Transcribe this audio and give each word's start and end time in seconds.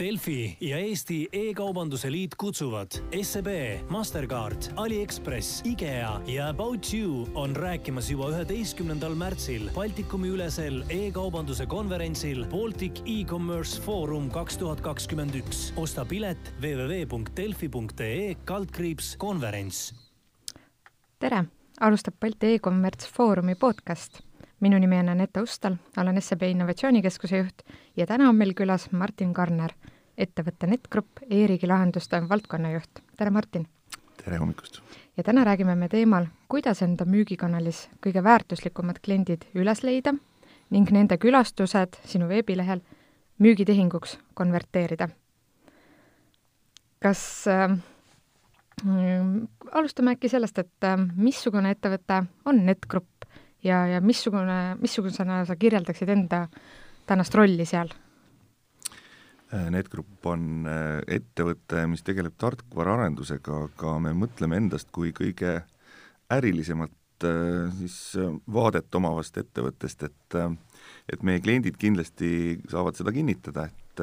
Delfi 0.00 0.56
ja 0.64 0.78
Eesti 0.80 1.28
E-kaubanduse 1.32 2.08
Liit 2.12 2.34
kutsuvad 2.40 2.94
SEB, 3.22 3.48
Mastercard, 3.92 4.70
Aliekspress, 4.76 5.60
IKEA 5.64 6.20
ja 6.26 6.48
About 6.48 6.86
You 6.94 7.26
on 7.34 7.56
rääkimas 7.56 8.08
juba 8.10 8.30
üheteistkümnendal 8.32 9.12
märtsil 9.14 9.68
Baltikumi 9.74 10.30
ülesel 10.32 10.80
e-kaubanduse 10.88 11.66
konverentsil 11.66 12.46
Baltic 12.48 13.02
E-Commerce 13.04 13.82
Forum 13.82 14.30
kaks 14.32 14.56
tuhat 14.56 14.80
kakskümmend 14.80 15.36
üks. 15.42 15.68
osta 15.76 16.04
pilet 16.08 16.54
www.delfi.ee 16.62 18.34
kaldkriips 18.44 19.16
konverents. 19.16 19.92
tere, 21.18 21.44
alustab 21.80 22.16
Balti 22.20 22.54
E-Commerce 22.54 23.08
Foorumi 23.12 23.54
podcast 23.54 24.22
minu 24.60 24.78
nimi 24.78 24.98
on 24.98 25.08
Anette 25.08 25.40
Ustal, 25.40 25.76
olen 25.96 26.20
SEB 26.22 26.42
Innovatsioonikeskuse 26.42 27.38
juht 27.38 27.62
ja 27.96 28.06
täna 28.06 28.28
on 28.28 28.36
meil 28.36 28.52
külas 28.56 28.90
Martin 28.92 29.32
Karner, 29.34 29.72
ettevõtte 30.20 30.68
NetGrupp 30.68 31.24
e-riigi 31.30 31.68
lahenduste 31.68 32.20
valdkonnajuht. 32.28 33.02
tere, 33.16 33.30
Martin! 33.30 33.66
tere 34.24 34.36
hommikust! 34.36 34.80
ja 35.16 35.22
täna 35.22 35.44
räägime 35.44 35.74
me 35.74 35.88
teemal, 35.88 36.26
kuidas 36.48 36.82
enda 36.82 37.04
müügikanalis 37.04 37.88
kõige 38.04 38.22
väärtuslikumad 38.24 39.00
kliendid 39.04 39.46
üles 39.54 39.82
leida 39.82 40.14
ning 40.70 40.90
nende 40.92 41.18
külastused 41.18 41.98
sinu 42.06 42.28
veebilehel 42.28 42.82
müügitehinguks 43.38 44.18
konverteerida. 44.34 45.08
kas 47.00 47.46
äh, 47.48 47.78
alustame 49.72 50.12
äkki 50.16 50.28
sellest, 50.28 50.58
et 50.58 50.84
äh, 50.84 50.98
missugune 51.16 51.70
ettevõte 51.70 52.24
on 52.44 52.64
NetGrupp 52.66 53.24
ja, 53.64 53.86
ja 53.86 54.00
missugune, 54.00 54.76
missugusena 54.80 55.44
sa 55.44 55.56
kirjeldaksid 55.56 56.08
enda 56.08 56.46
tänast 57.06 57.34
rolli 57.34 57.64
seal? 57.64 57.88
Äh, 59.50 59.66
NetGrupp 59.74 60.26
on 60.30 60.66
äh, 60.70 61.00
ettevõte, 61.16 61.82
mis 61.90 62.04
tegeleb 62.06 62.36
tarkvaraarendusega, 62.38 63.56
aga 63.66 63.96
me 63.98 64.12
mõtleme 64.14 64.60
endast 64.60 64.92
kui 64.94 65.10
kõige 65.16 65.56
ärilisemat 66.30 67.26
äh, 67.26 67.72
siis 67.80 67.96
vaadet 68.46 68.94
omavast 68.94 69.40
ettevõttest, 69.42 70.06
et 70.06 70.38
et 71.10 71.24
meie 71.26 71.40
kliendid 71.42 71.74
kindlasti 71.80 72.60
saavad 72.70 72.94
seda 72.94 73.10
kinnitada, 73.10 73.64
et, 73.66 74.02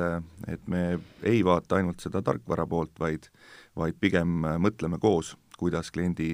et 0.52 0.68
me 0.68 0.82
ei 1.24 1.40
vaata 1.48 1.78
ainult 1.80 2.04
seda 2.04 2.20
tarkvara 2.22 2.68
poolt, 2.68 2.92
vaid 3.00 3.30
vaid 3.80 3.96
pigem 4.02 4.44
mõtleme 4.60 5.00
koos, 5.00 5.36
kuidas 5.56 5.94
kliendi 5.96 6.34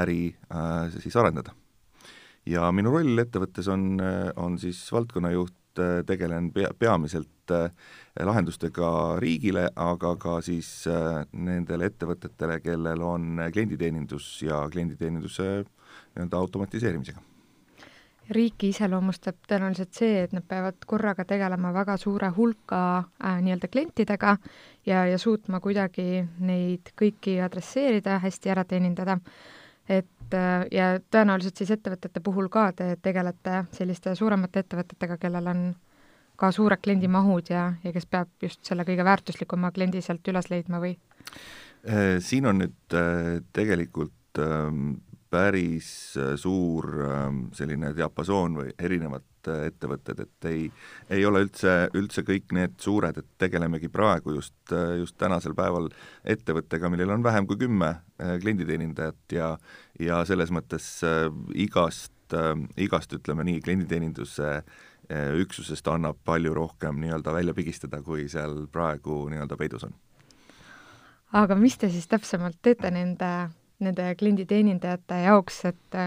äri 0.00 0.30
äh, 0.48 0.88
siis 0.96 1.20
arendada. 1.20 1.52
Ja 2.48 2.70
minu 2.72 2.94
roll 2.94 3.20
ettevõttes 3.20 3.68
on, 3.68 3.98
on 4.38 4.56
siis 4.62 4.80
valdkonnajuht, 4.94 5.52
tegelen 6.06 6.50
pea, 6.52 6.70
peamiselt 6.78 7.54
äh, 7.54 7.70
lahendustega 8.24 8.90
riigile, 9.22 9.68
aga 9.76 10.16
ka 10.20 10.40
siis 10.44 10.68
äh, 10.90 11.22
nendele 11.32 11.90
ettevõtetele, 11.90 12.60
kellel 12.64 13.02
on 13.02 13.40
klienditeenindus 13.52 14.28
ja 14.46 14.64
klienditeeninduse 14.72 15.48
nii-öelda 15.64 16.36
automatiseerimisega. 16.44 17.22
Riiki 18.30 18.72
iseloomustab 18.72 19.36
tõenäoliselt 19.46 19.94
see, 19.94 20.24
et 20.24 20.32
nad 20.34 20.42
peavad 20.42 20.80
korraga 20.90 21.22
tegelema 21.28 21.70
väga 21.74 21.94
suure 22.02 22.32
hulka 22.34 22.80
äh, 22.98 23.36
nii-öelda 23.44 23.70
klientidega 23.70 24.36
ja, 24.86 25.04
ja 25.06 25.18
suutma 25.18 25.60
kuidagi 25.62 26.24
neid 26.42 26.90
kõiki 26.98 27.38
adresseerida, 27.44 28.18
hästi 28.24 28.50
ära 28.50 28.64
teenindada. 28.66 29.20
Et 29.86 30.08
äh, 30.34 30.66
ja 30.72 30.88
tõenäoliselt 31.10 31.56
siis 31.60 31.70
ettevõtete 31.76 32.20
puhul 32.20 32.48
ka 32.52 32.70
te 32.76 32.96
tegelete 33.02 33.64
selliste 33.76 34.14
suuremate 34.14 34.64
ettevõtetega, 34.64 35.18
kellel 35.22 35.52
on 35.52 35.66
ka 36.36 36.50
suured 36.52 36.82
kliendimahud 36.84 37.50
ja, 37.50 37.68
ja 37.84 37.92
kes 37.94 38.06
peab 38.10 38.28
just 38.42 38.64
selle 38.66 38.84
kõige 38.88 39.04
väärtuslikuma 39.04 39.72
kliendi 39.72 40.02
sealt 40.04 40.28
üles 40.28 40.50
leidma 40.52 40.80
või? 40.82 40.96
Äh, 41.88 42.18
siin 42.24 42.46
on 42.50 42.60
nüüd 42.64 42.96
äh, 42.98 43.38
tegelikult 43.56 44.42
ähm, 44.42 44.98
päris 45.30 45.88
suur 46.40 46.92
ähm, 47.06 47.40
selline 47.56 47.92
diapasoon 47.96 48.60
või 48.60 48.74
erinevad 48.78 49.24
ettevõtted, 49.46 50.20
et 50.24 50.48
ei, 50.50 50.66
ei 51.10 51.24
ole 51.26 51.44
üldse, 51.44 51.72
üldse 51.96 52.24
kõik 52.26 52.52
need 52.56 52.76
suured, 52.82 53.18
et 53.20 53.28
tegelemegi 53.38 53.88
praegu 53.92 54.36
just, 54.36 54.56
just 54.98 55.16
tänasel 55.20 55.54
päeval 55.54 55.88
ettevõttega, 56.24 56.90
millel 56.92 57.14
on 57.14 57.24
vähem 57.26 57.46
kui 57.46 57.60
kümme 57.60 57.92
äh, 57.92 58.36
klienditeenindajat 58.42 59.36
ja 59.36 59.52
ja 60.00 60.20
selles 60.28 60.50
mõttes 60.52 60.88
äh, 61.06 61.28
igast, 61.54 62.14
äh, 62.34 62.54
igast 62.76 63.12
ütleme 63.16 63.46
nii, 63.46 63.62
klienditeeninduse 63.64 64.60
üksusest 65.38 65.86
annab 65.86 66.16
palju 66.26 66.50
rohkem 66.50 66.96
nii-öelda 66.98 67.30
välja 67.30 67.52
pigistada, 67.54 68.00
kui 68.02 68.24
seal 68.26 68.64
praegu 68.74 69.20
nii-öelda 69.30 69.54
peidus 69.54 69.84
on. 69.86 69.92
aga 71.30 71.54
mis 71.54 71.78
te 71.78 71.86
siis 71.94 72.08
täpsemalt 72.10 72.58
teete 72.58 72.90
nende, 72.90 73.28
nende 73.78 74.14
klienditeenindajate 74.18 75.22
jaoks, 75.26 75.64
et 75.68 75.98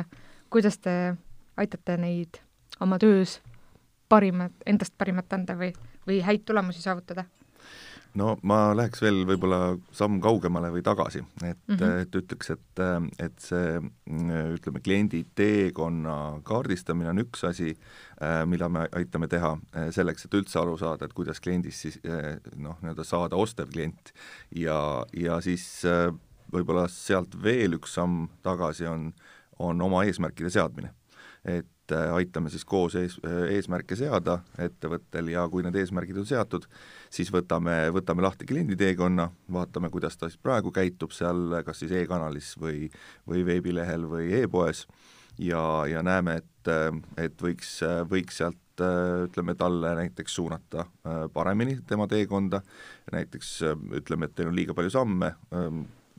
kuidas 0.50 0.80
te 0.81 1.16
aitate 1.57 1.97
neid 1.97 2.40
oma 2.81 3.00
töös 3.00 3.40
parimat, 4.09 4.56
endast 4.66 4.96
parimat 4.97 5.34
anda 5.34 5.57
või, 5.59 5.74
või 6.08 6.22
häid 6.25 6.47
tulemusi 6.47 6.81
saavutada? 6.81 7.25
no 8.18 8.31
ma 8.47 8.72
läheks 8.74 9.03
veel 9.03 9.19
võib-olla 9.28 9.75
samm 9.96 10.18
kaugemale 10.24 10.72
või 10.74 10.81
tagasi, 10.85 11.22
et 11.44 11.59
mm, 11.69 11.75
-hmm. 11.75 12.00
et 12.02 12.16
ütleks, 12.16 12.50
et, 12.56 12.81
et 13.22 13.44
see 13.44 13.75
ütleme, 14.56 14.81
kliendi 14.84 15.22
teekonna 15.35 16.16
kaardistamine 16.44 17.12
on 17.12 17.22
üks 17.22 17.46
asi, 17.47 17.75
mida 18.50 18.69
me 18.69 18.88
aitame 18.97 19.29
teha 19.29 19.53
selleks, 19.96 20.25
et 20.25 20.40
üldse 20.41 20.59
aru 20.59 20.78
saada, 20.78 21.06
et 21.06 21.13
kuidas 21.13 21.40
kliendist 21.40 21.85
siis 21.85 22.00
noh, 22.56 22.79
nii-öelda 22.81 23.06
saada 23.06 23.38
ostev 23.38 23.69
klient 23.74 24.13
ja, 24.56 25.06
ja 25.13 25.40
siis 25.46 25.85
võib-olla 26.53 26.87
sealt 26.91 27.35
veel 27.43 27.77
üks 27.79 27.97
samm 27.97 28.27
tagasi 28.45 28.87
on, 28.89 29.11
on 29.59 29.81
oma 29.81 30.05
eesmärkide 30.07 30.51
seadmine. 30.53 30.93
et 31.45 31.91
äh, 31.95 32.13
aitame 32.13 32.49
siis 32.51 32.65
koos 32.67 32.95
ees, 32.99 33.15
eesmärke 33.49 33.95
seada 33.95 34.41
ettevõttel 34.59 35.31
ja 35.31 35.45
kui 35.49 35.63
need 35.63 35.77
eesmärgid 35.79 36.17
on 36.19 36.27
seatud, 36.27 36.65
siis 37.09 37.31
võtame, 37.31 37.77
võtame 37.95 38.25
lahti 38.25 38.45
klienditeekonna, 38.49 39.29
vaatame, 39.51 39.89
kuidas 39.89 40.17
ta 40.17 40.27
siis 40.27 40.41
praegu 40.41 40.73
käitub 40.75 41.15
seal 41.15 41.61
kas 41.65 41.79
siis 41.79 41.95
e-kanalis 42.01 42.55
või, 42.59 42.89
või 43.27 43.45
veebilehel 43.47 44.03
või 44.11 44.33
e-poes 44.41 44.83
ja, 45.39 45.63
ja 45.87 46.03
näeme, 46.03 46.41
et, 46.43 46.73
et 47.17 47.41
võiks, 47.41 47.79
võiks 48.11 48.41
sealt 48.43 48.83
ütleme, 49.25 49.55
talle 49.59 49.93
näiteks 49.95 50.35
suunata 50.35 50.85
äh, 50.85 51.23
paremini 51.33 51.79
tema 51.87 52.07
teekonda, 52.07 52.61
näiteks 53.11 53.53
ütleme, 53.99 54.29
et 54.29 54.35
teil 54.35 54.51
on 54.51 54.55
liiga 54.55 54.75
palju 54.75 54.93
samme, 54.93 55.33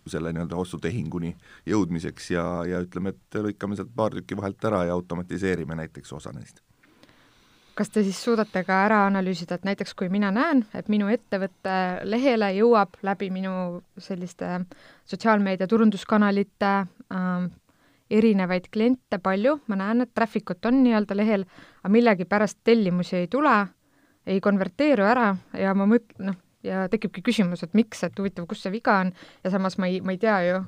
selle 0.07 0.33
nii-öelda 0.33 0.57
ostutehinguni 0.57 1.35
jõudmiseks 1.69 2.31
ja, 2.35 2.45
ja 2.69 2.81
ütleme, 2.85 3.15
et 3.15 3.41
lõikame 3.43 3.77
sealt 3.79 3.93
paar 3.97 4.17
tükki 4.17 4.39
vahelt 4.39 4.65
ära 4.65 4.85
ja 4.89 4.97
automatiseerime 4.97 5.77
näiteks 5.83 6.13
osa 6.13 6.33
neist. 6.33 6.61
kas 7.75 7.89
te 7.89 8.03
siis 8.05 8.19
suudate 8.25 8.61
ka 8.65 8.83
ära 8.85 9.05
analüüsida, 9.07 9.57
et 9.57 9.65
näiteks 9.65 9.95
kui 9.97 10.11
mina 10.13 10.29
näen, 10.35 10.67
et 10.75 10.89
minu 10.93 11.09
ettevõtte 11.09 12.05
lehele 12.05 12.51
jõuab 12.59 12.99
läbi 13.03 13.31
minu 13.31 13.81
selliste 13.99 14.61
sotsiaalmeedia 15.09 15.67
turunduskanalite 15.71 16.73
äh, 16.77 17.49
erinevaid 18.11 18.69
kliente 18.73 19.19
palju, 19.23 19.61
ma 19.71 19.79
näen, 19.79 20.05
et 20.05 20.15
traffic 20.15 20.51
ut 20.51 20.67
on 20.67 20.83
nii-öelda 20.85 21.17
lehel, 21.17 21.47
aga 21.81 21.93
millegipärast 21.95 22.59
tellimusi 22.65 23.17
ei 23.23 23.29
tule, 23.31 23.57
ei 24.27 24.41
konverteeru 24.41 25.07
ära 25.07 25.31
ja 25.59 25.75
ma 25.75 25.87
mõt-, 25.89 26.17
noh, 26.19 26.37
ja 26.67 26.85
tekibki 26.93 27.23
küsimus, 27.25 27.65
et 27.65 27.75
miks, 27.75 28.05
et 28.05 28.19
huvitav, 28.19 28.47
kus 28.51 28.63
see 28.65 28.73
viga 28.75 29.01
on 29.05 29.15
ja 29.45 29.53
samas 29.55 29.79
ma 29.81 29.89
ei, 29.91 30.01
ma 30.05 30.17
ei 30.17 30.21
tea 30.21 30.39
ju, 30.49 30.63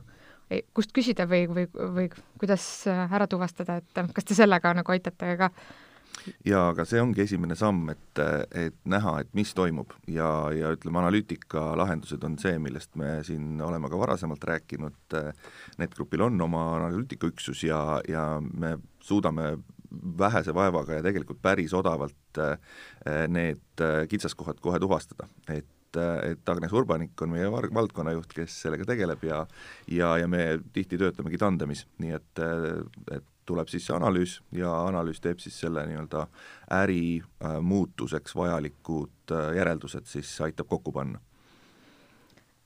kust 0.77 0.93
küsida 0.97 1.27
või, 1.29 1.47
või, 1.49 1.69
või 1.73 2.11
kuidas 2.41 2.67
ära 2.89 3.29
tuvastada, 3.31 3.81
et 3.81 4.05
kas 4.15 4.29
te 4.29 4.37
sellega 4.37 4.75
nagu 4.77 4.95
aitate 4.95 5.37
ka? 5.41 5.51
jaa, 6.47 6.69
aga 6.71 6.85
see 6.87 7.01
ongi 7.03 7.23
esimene 7.25 7.57
samm, 7.59 7.89
et, 7.93 8.21
et 8.59 8.77
näha, 8.89 9.15
et 9.23 9.31
mis 9.37 9.53
toimub. 9.57 9.95
Ja, 10.13 10.29
ja 10.55 10.73
ütleme, 10.77 11.01
analüütika 11.01 11.73
lahendused 11.79 12.23
on 12.29 12.37
see, 12.39 12.59
millest 12.63 12.93
me 13.01 13.15
siin 13.27 13.61
oleme 13.65 13.91
ka 13.91 13.99
varasemalt 13.99 14.45
rääkinud, 14.53 15.17
NetGrupil 15.81 16.27
on 16.29 16.41
oma 16.47 16.67
analüütikaüksus 16.77 17.65
ja, 17.67 17.83
ja 18.09 18.27
me 18.43 18.77
suudame 19.03 19.57
vähese 20.19 20.55
vaevaga 20.55 21.01
ja 21.01 21.05
tegelikult 21.05 21.43
päris 21.43 21.75
odavalt 21.77 22.41
need 23.29 23.83
kitsaskohad 24.09 24.61
kohe 24.63 24.79
tuvastada, 24.81 25.27
et 25.53 25.69
et, 26.01 26.49
Agnes 26.49 26.73
Urbanik 26.73 27.21
on 27.23 27.35
meie 27.35 27.51
valdkonnajuht, 27.53 28.33
kes 28.33 28.61
sellega 28.65 28.87
tegeleb 28.89 29.25
ja 29.25 29.45
ja, 29.91 30.17
ja 30.19 30.29
me 30.29 30.59
tihti 30.73 30.99
töötamegi 31.01 31.41
tandemis, 31.41 31.87
nii 32.03 32.17
et, 32.17 32.43
et 33.13 33.29
tuleb 33.49 33.71
siis 33.71 33.87
see 33.87 33.97
analüüs 33.97 34.37
ja 34.55 34.71
analüüs 34.87 35.21
teeb 35.23 35.43
siis 35.43 35.59
selle 35.65 35.85
nii-öelda 35.89 36.27
äri 36.79 37.19
äh, 37.19 37.59
muutuseks 37.61 38.37
vajalikud 38.39 39.35
äh, 39.35 39.53
järeldused 39.59 40.07
siis 40.11 40.31
aitab 40.45 40.71
kokku 40.71 40.93
panna. 40.93 41.21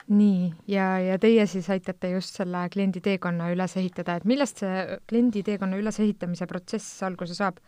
nii, 0.06 0.52
ja, 0.70 0.98
ja 1.02 1.18
teie 1.18 1.46
siis 1.50 1.70
aitate 1.70 2.10
just 2.12 2.36
selle 2.38 2.68
kliendi 2.72 3.00
teekonna 3.02 3.48
üles 3.50 3.76
ehitada, 3.76 4.16
et 4.16 4.24
millest 4.24 4.62
see 4.62 5.00
kliendi 5.08 5.42
teekonna 5.42 5.80
ülesehitamise 5.80 6.46
protsess 6.46 7.02
alguse 7.02 7.34
saab? 7.34 7.58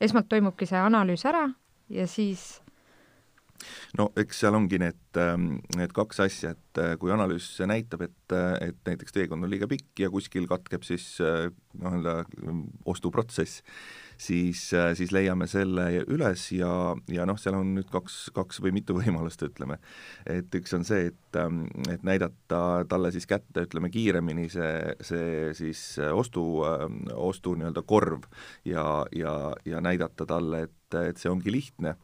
esmalt 0.00 0.28
toimubki 0.28 0.68
see 0.68 0.80
analüüs 0.80 1.26
ära 1.28 1.48
ja 1.90 2.06
siis 2.08 2.60
no 3.98 4.10
eks 4.20 4.42
seal 4.42 4.56
ongi 4.56 4.80
need, 4.80 5.00
ähm, 5.20 5.54
need 5.76 5.94
kaks 5.96 6.20
asja, 6.24 6.54
et 6.54 6.80
äh, 6.80 6.92
kui 7.00 7.12
analüüs 7.14 7.46
näitab, 7.68 8.04
et, 8.06 8.34
äh, 8.34 8.70
et 8.70 8.78
näiteks 8.86 9.16
teekond 9.16 9.46
on 9.46 9.52
liiga 9.52 9.68
pikk 9.70 10.04
ja 10.04 10.10
kuskil 10.12 10.46
katkeb 10.50 10.86
siis 10.86 11.06
äh, 11.24 11.48
nii-öelda 11.80 12.14
ostuprotsess, 12.90 13.64
siis, 14.20 14.62
siis 14.98 15.12
leiame 15.14 15.46
selle 15.48 15.86
üles 16.12 16.42
ja, 16.52 16.70
ja 17.08 17.24
noh, 17.28 17.38
seal 17.40 17.56
on 17.56 17.72
nüüd 17.78 17.88
kaks, 17.92 18.18
kaks 18.36 18.60
või 18.64 18.74
mitu 18.76 18.96
võimalust, 19.00 19.42
ütleme. 19.46 19.80
et 20.28 20.52
üks 20.60 20.74
on 20.76 20.86
see, 20.86 21.10
et, 21.12 21.40
ähm, 21.40 21.64
et 21.92 22.04
näidata 22.06 22.84
talle 22.90 23.12
siis 23.14 23.28
kätte, 23.30 23.66
ütleme, 23.68 23.92
kiiremini 23.92 24.48
see, 24.52 24.94
see 25.04 25.54
siis 25.58 25.84
ostu, 26.12 26.44
ostu 27.16 27.56
nii-öelda 27.58 27.84
korv 27.86 28.28
ja, 28.68 29.04
ja, 29.16 29.34
ja 29.66 29.82
näidata 29.84 30.28
talle, 30.28 30.66
et, 30.68 31.00
et 31.00 31.20
see 31.20 31.32
ongi 31.32 31.54
lihtne 31.54 31.96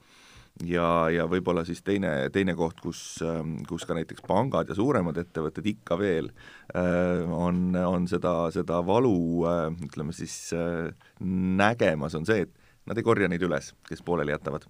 ja, 0.65 0.87
ja 1.13 1.27
võib-olla 1.29 1.65
siis 1.67 1.83
teine, 1.85 2.31
teine 2.33 2.55
koht, 2.57 2.81
kus, 2.81 3.01
ähm, 3.25 3.59
kus 3.69 3.85
ka 3.89 3.97
näiteks 3.97 4.25
pangad 4.27 4.71
ja 4.71 4.77
suuremad 4.79 5.19
ettevõtted 5.21 5.67
ikka 5.73 5.99
veel 6.01 6.31
äh, 6.77 7.25
on, 7.29 7.77
on 7.77 8.09
seda, 8.09 8.49
seda 8.55 8.81
valu 8.87 9.19
äh, 9.49 9.69
ütleme 9.89 10.17
siis 10.17 10.37
äh, 10.57 10.89
nägemas, 11.21 12.17
on 12.17 12.27
see, 12.29 12.47
et 12.47 12.89
nad 12.89 12.99
ei 12.99 13.07
korja 13.07 13.29
neid 13.29 13.43
üles, 13.43 13.73
kes 13.89 14.03
pooleli 14.07 14.33
jätavad. 14.33 14.67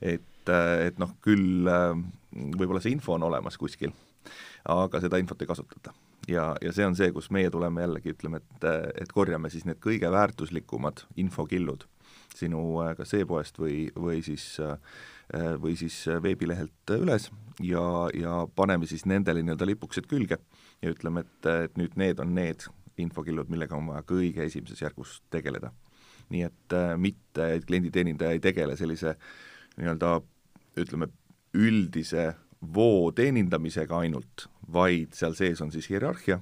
et, 0.00 0.48
et 0.50 0.96
noh, 0.98 1.12
küll 1.22 1.68
võib-olla 2.56 2.80
see 2.82 2.94
info 2.96 3.14
on 3.14 3.26
olemas 3.28 3.58
kuskil, 3.60 3.92
aga 4.64 5.02
seda 5.02 5.20
infot 5.20 5.42
ei 5.42 5.50
kasutata. 5.50 5.92
ja, 6.28 6.54
ja 6.64 6.72
see 6.72 6.86
on 6.88 6.96
see, 6.96 7.12
kus 7.12 7.30
meie 7.30 7.50
tuleme 7.52 7.84
jällegi, 7.84 8.16
ütleme, 8.16 8.40
et, 8.40 8.68
et 9.04 9.12
korjame 9.12 9.52
siis 9.52 9.68
need 9.68 9.78
kõige 9.84 10.10
väärtuslikumad 10.10 11.04
infokillud 11.20 11.86
sinu 12.36 12.80
kas 12.96 13.14
e-poest 13.18 13.58
või, 13.58 13.88
või 13.96 14.20
siis 14.24 14.52
äh, 14.62 14.76
Äh, 15.34 15.54
või 15.62 15.76
siis 15.78 15.94
äh, 16.10 16.18
veebilehelt 16.22 16.90
üles 16.96 17.28
ja, 17.62 17.82
ja 18.18 18.32
paneme 18.56 18.86
siis 18.90 19.04
nendele 19.06 19.44
nii-öelda 19.44 19.68
lipukesed 19.68 20.08
külge 20.10 20.40
ja 20.82 20.90
ütleme, 20.90 21.22
et, 21.22 21.46
et 21.68 21.76
nüüd 21.78 21.94
need 22.00 22.18
on 22.18 22.32
need 22.34 22.64
infokillud, 22.98 23.46
millega 23.52 23.76
on 23.76 23.92
vaja 23.92 24.02
kõige 24.08 24.42
esimeses 24.42 24.82
järgus 24.82 25.20
tegeleda. 25.30 25.70
nii 26.34 26.42
et 26.48 26.74
äh, 26.74 26.96
mitte, 26.98 27.46
et 27.46 27.68
klienditeenindaja 27.68 28.34
ei 28.34 28.42
tegele 28.42 28.74
sellise 28.76 29.14
nii-öelda 29.76 30.16
ütleme, 30.82 31.12
üldise 31.54 32.32
voo 32.74 33.12
teenindamisega 33.14 34.02
ainult, 34.02 34.48
vaid 34.66 35.14
seal 35.14 35.38
sees 35.38 35.62
on 35.62 35.70
siis 35.70 35.86
hierarhia 35.92 36.40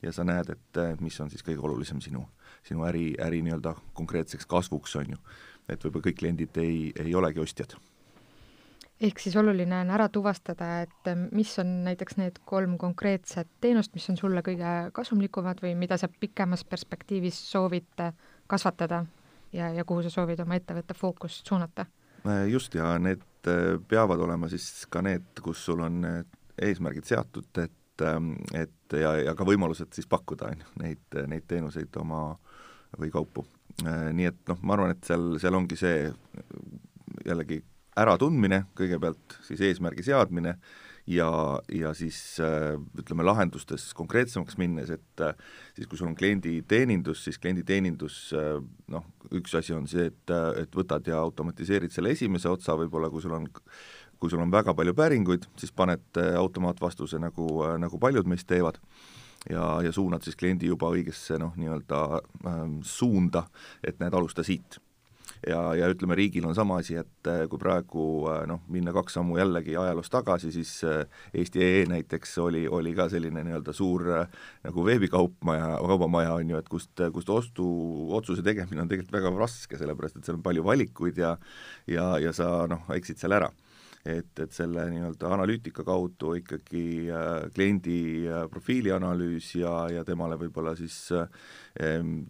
ja 0.00 0.12
sa 0.16 0.24
näed, 0.24 0.48
et 0.56 1.00
mis 1.04 1.20
on 1.20 1.28
siis 1.28 1.44
kõige 1.44 1.60
olulisem 1.60 2.00
sinu, 2.00 2.24
sinu 2.66 2.84
äri, 2.88 3.14
äri 3.22 3.42
nii-öelda 3.46 3.74
konkreetseks 3.94 4.46
kasvuks, 4.46 4.96
on 4.96 5.14
ju. 5.14 5.22
et 5.68 5.84
võib-olla 5.84 6.08
kõik 6.08 6.18
kliendid 6.18 6.56
ei, 6.60 6.92
ei 6.98 7.14
olegi 7.14 7.40
ostjad 7.40 7.76
ehk 9.00 9.20
siis 9.22 9.36
oluline 9.40 9.78
on 9.80 9.90
ära 9.94 10.08
tuvastada, 10.12 10.68
et 10.84 11.08
eh, 11.08 11.22
mis 11.32 11.52
on 11.62 11.72
näiteks 11.86 12.18
need 12.20 12.40
kolm 12.48 12.76
konkreetset 12.78 13.48
teenust, 13.60 13.94
mis 13.96 14.08
on 14.12 14.18
sulle 14.20 14.42
kõige 14.46 14.74
kasumlikumad 14.96 15.62
või 15.64 15.74
mida 15.78 15.96
sa 16.00 16.08
pikemas 16.08 16.64
perspektiivis 16.68 17.38
soovid 17.50 18.04
kasvatada 18.50 19.04
ja, 19.52 19.70
ja 19.72 19.84
kuhu 19.84 20.04
sa 20.04 20.12
soovid 20.12 20.44
oma 20.44 20.58
ettevõtte 20.60 20.96
fookust 20.96 21.48
suunata? 21.48 21.86
Äh, 22.26 22.46
just, 22.52 22.74
ja 22.76 22.92
need 23.00 23.24
äh, 23.48 23.78
peavad 23.88 24.20
olema 24.20 24.50
siis 24.52 24.86
ka 24.90 25.02
need, 25.04 25.32
kus 25.42 25.64
sul 25.64 25.80
on 25.86 26.04
eesmärgid 26.60 27.08
seatud, 27.08 27.48
et, 27.62 28.04
et 28.52 29.00
ja, 29.00 29.14
ja 29.24 29.34
ka 29.36 29.46
võimalused 29.48 29.94
siis 29.96 30.08
pakkuda, 30.10 30.52
on 30.52 30.64
ju, 30.64 30.72
neid, 30.82 31.20
neid 31.30 31.48
teenuseid 31.48 31.96
oma 32.02 32.34
või 32.98 33.10
kaupu. 33.12 33.46
Äh, 33.84 34.10
nii 34.16 34.30
et 34.30 34.38
noh, 34.50 34.60
ma 34.66 34.76
arvan, 34.76 34.94
et 34.94 35.06
seal, 35.06 35.34
seal 35.40 35.56
ongi 35.56 35.78
see 35.78 36.10
jällegi 37.26 37.60
äratundmine 38.00 38.64
kõigepealt, 38.78 39.40
siis 39.44 39.60
eesmärgi 39.66 40.04
seadmine 40.06 40.54
ja, 41.10 41.30
ja 41.74 41.92
siis 41.96 42.18
äh, 42.42 42.74
ütleme, 42.98 43.24
lahendustes 43.26 43.90
konkreetsemaks 43.98 44.58
minnes, 44.60 44.92
et 44.94 45.24
äh, 45.24 45.38
siis 45.76 45.88
kui 45.90 46.00
sul 46.00 46.10
on 46.10 46.18
klienditeenindus, 46.18 47.24
siis 47.26 47.40
klienditeenindus 47.42 48.20
noh, 48.90 49.08
üks 49.36 49.56
asi 49.58 49.74
on 49.76 49.88
see, 49.90 50.10
et, 50.10 50.34
et 50.60 50.76
võtad 50.76 51.06
ja 51.08 51.22
automatiseerid 51.22 51.94
selle 51.94 52.14
esimese 52.16 52.50
otsa, 52.52 52.78
võib-olla 52.78 53.10
kui 53.12 53.24
sul 53.24 53.36
on 53.38 53.48
kui 54.20 54.28
sul 54.28 54.42
on 54.44 54.50
väga 54.52 54.74
palju 54.76 54.92
päringuid, 54.92 55.46
siis 55.56 55.72
paned 55.72 56.18
automaatvastuse, 56.20 57.16
nagu, 57.22 57.46
nagu 57.80 57.96
paljud 58.02 58.26
meist 58.28 58.44
teevad, 58.50 58.76
ja, 59.48 59.64
ja 59.84 59.92
suunad 59.92 60.26
siis 60.26 60.36
kliendi 60.36 60.68
juba 60.68 60.90
õigesse 60.92 61.38
noh, 61.40 61.56
nii-öelda 61.56 62.04
äh, 62.20 62.62
suunda, 62.82 63.46
et 63.84 64.00
näed, 64.02 64.14
alusta 64.14 64.44
siit. 64.46 64.80
Ja, 65.46 65.60
ja 65.72 65.86
ütleme, 65.88 66.12
riigil 66.18 66.44
on 66.44 66.54
sama 66.54 66.76
asi, 66.82 66.98
et 67.00 67.28
äh, 67.30 67.46
kui 67.48 67.60
praegu 67.60 68.02
äh, 68.28 68.42
noh, 68.48 68.60
minna 68.72 68.92
kaks 68.92 69.14
sammu 69.16 69.38
jällegi 69.38 69.72
ajaloos 69.78 70.12
tagasi, 70.12 70.50
siis 70.52 70.72
äh, 70.84 71.06
Eesti.ee 71.32 71.86
näiteks 71.88 72.36
oli, 72.44 72.66
oli 72.68 72.92
ka 72.96 73.08
selline 73.08 73.46
nii-öelda 73.46 73.72
suur 73.76 74.04
nagu 74.66 74.84
veebikaupmaja, 74.84 75.78
kaubamaja 75.80 76.34
on 76.36 76.52
ju, 76.52 76.60
et 76.60 76.68
kust, 76.68 76.92
kust 77.14 77.32
ostuotsuse 77.32 78.44
tegemine 78.44 78.84
on 78.84 78.92
tegelikult 78.92 79.16
väga 79.16 79.32
raske, 79.38 79.80
sellepärast 79.80 80.20
et 80.20 80.28
seal 80.28 80.36
on 80.36 80.44
palju 80.44 80.66
valikuid 80.66 81.24
ja 81.24 81.36
ja, 81.88 82.12
ja 82.20 82.36
sa 82.36 82.66
noh, 82.68 82.84
eksid 82.92 83.22
seal 83.22 83.38
ära 83.40 83.48
et, 84.04 84.32
et 84.40 84.52
selle 84.54 84.86
nii-öelda 84.92 85.32
analüütika 85.34 85.84
kaudu 85.84 86.34
ikkagi 86.38 86.84
äh, 87.12 87.48
kliendi 87.54 88.28
äh, 88.28 88.46
profiili 88.52 88.92
analüüs 88.96 89.52
ja, 89.58 89.74
ja 89.92 90.04
temale 90.08 90.38
võib-olla 90.40 90.74
siis 90.78 90.96
äh, 91.16 91.28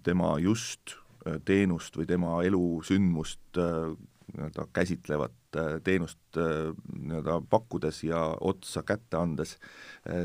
tema 0.03 0.35
just 0.43 0.97
teenust 1.45 1.99
või 2.01 2.07
tema 2.09 2.39
elusündmust 2.49 3.59
nii-öelda 3.61 4.65
käsitlevat 4.73 5.59
teenust 5.85 6.39
nii-öelda 6.39 7.43
pakkudes 7.53 7.99
ja 8.09 8.23
otsa 8.41 8.81
kätte 8.89 9.21
andes 9.21 9.59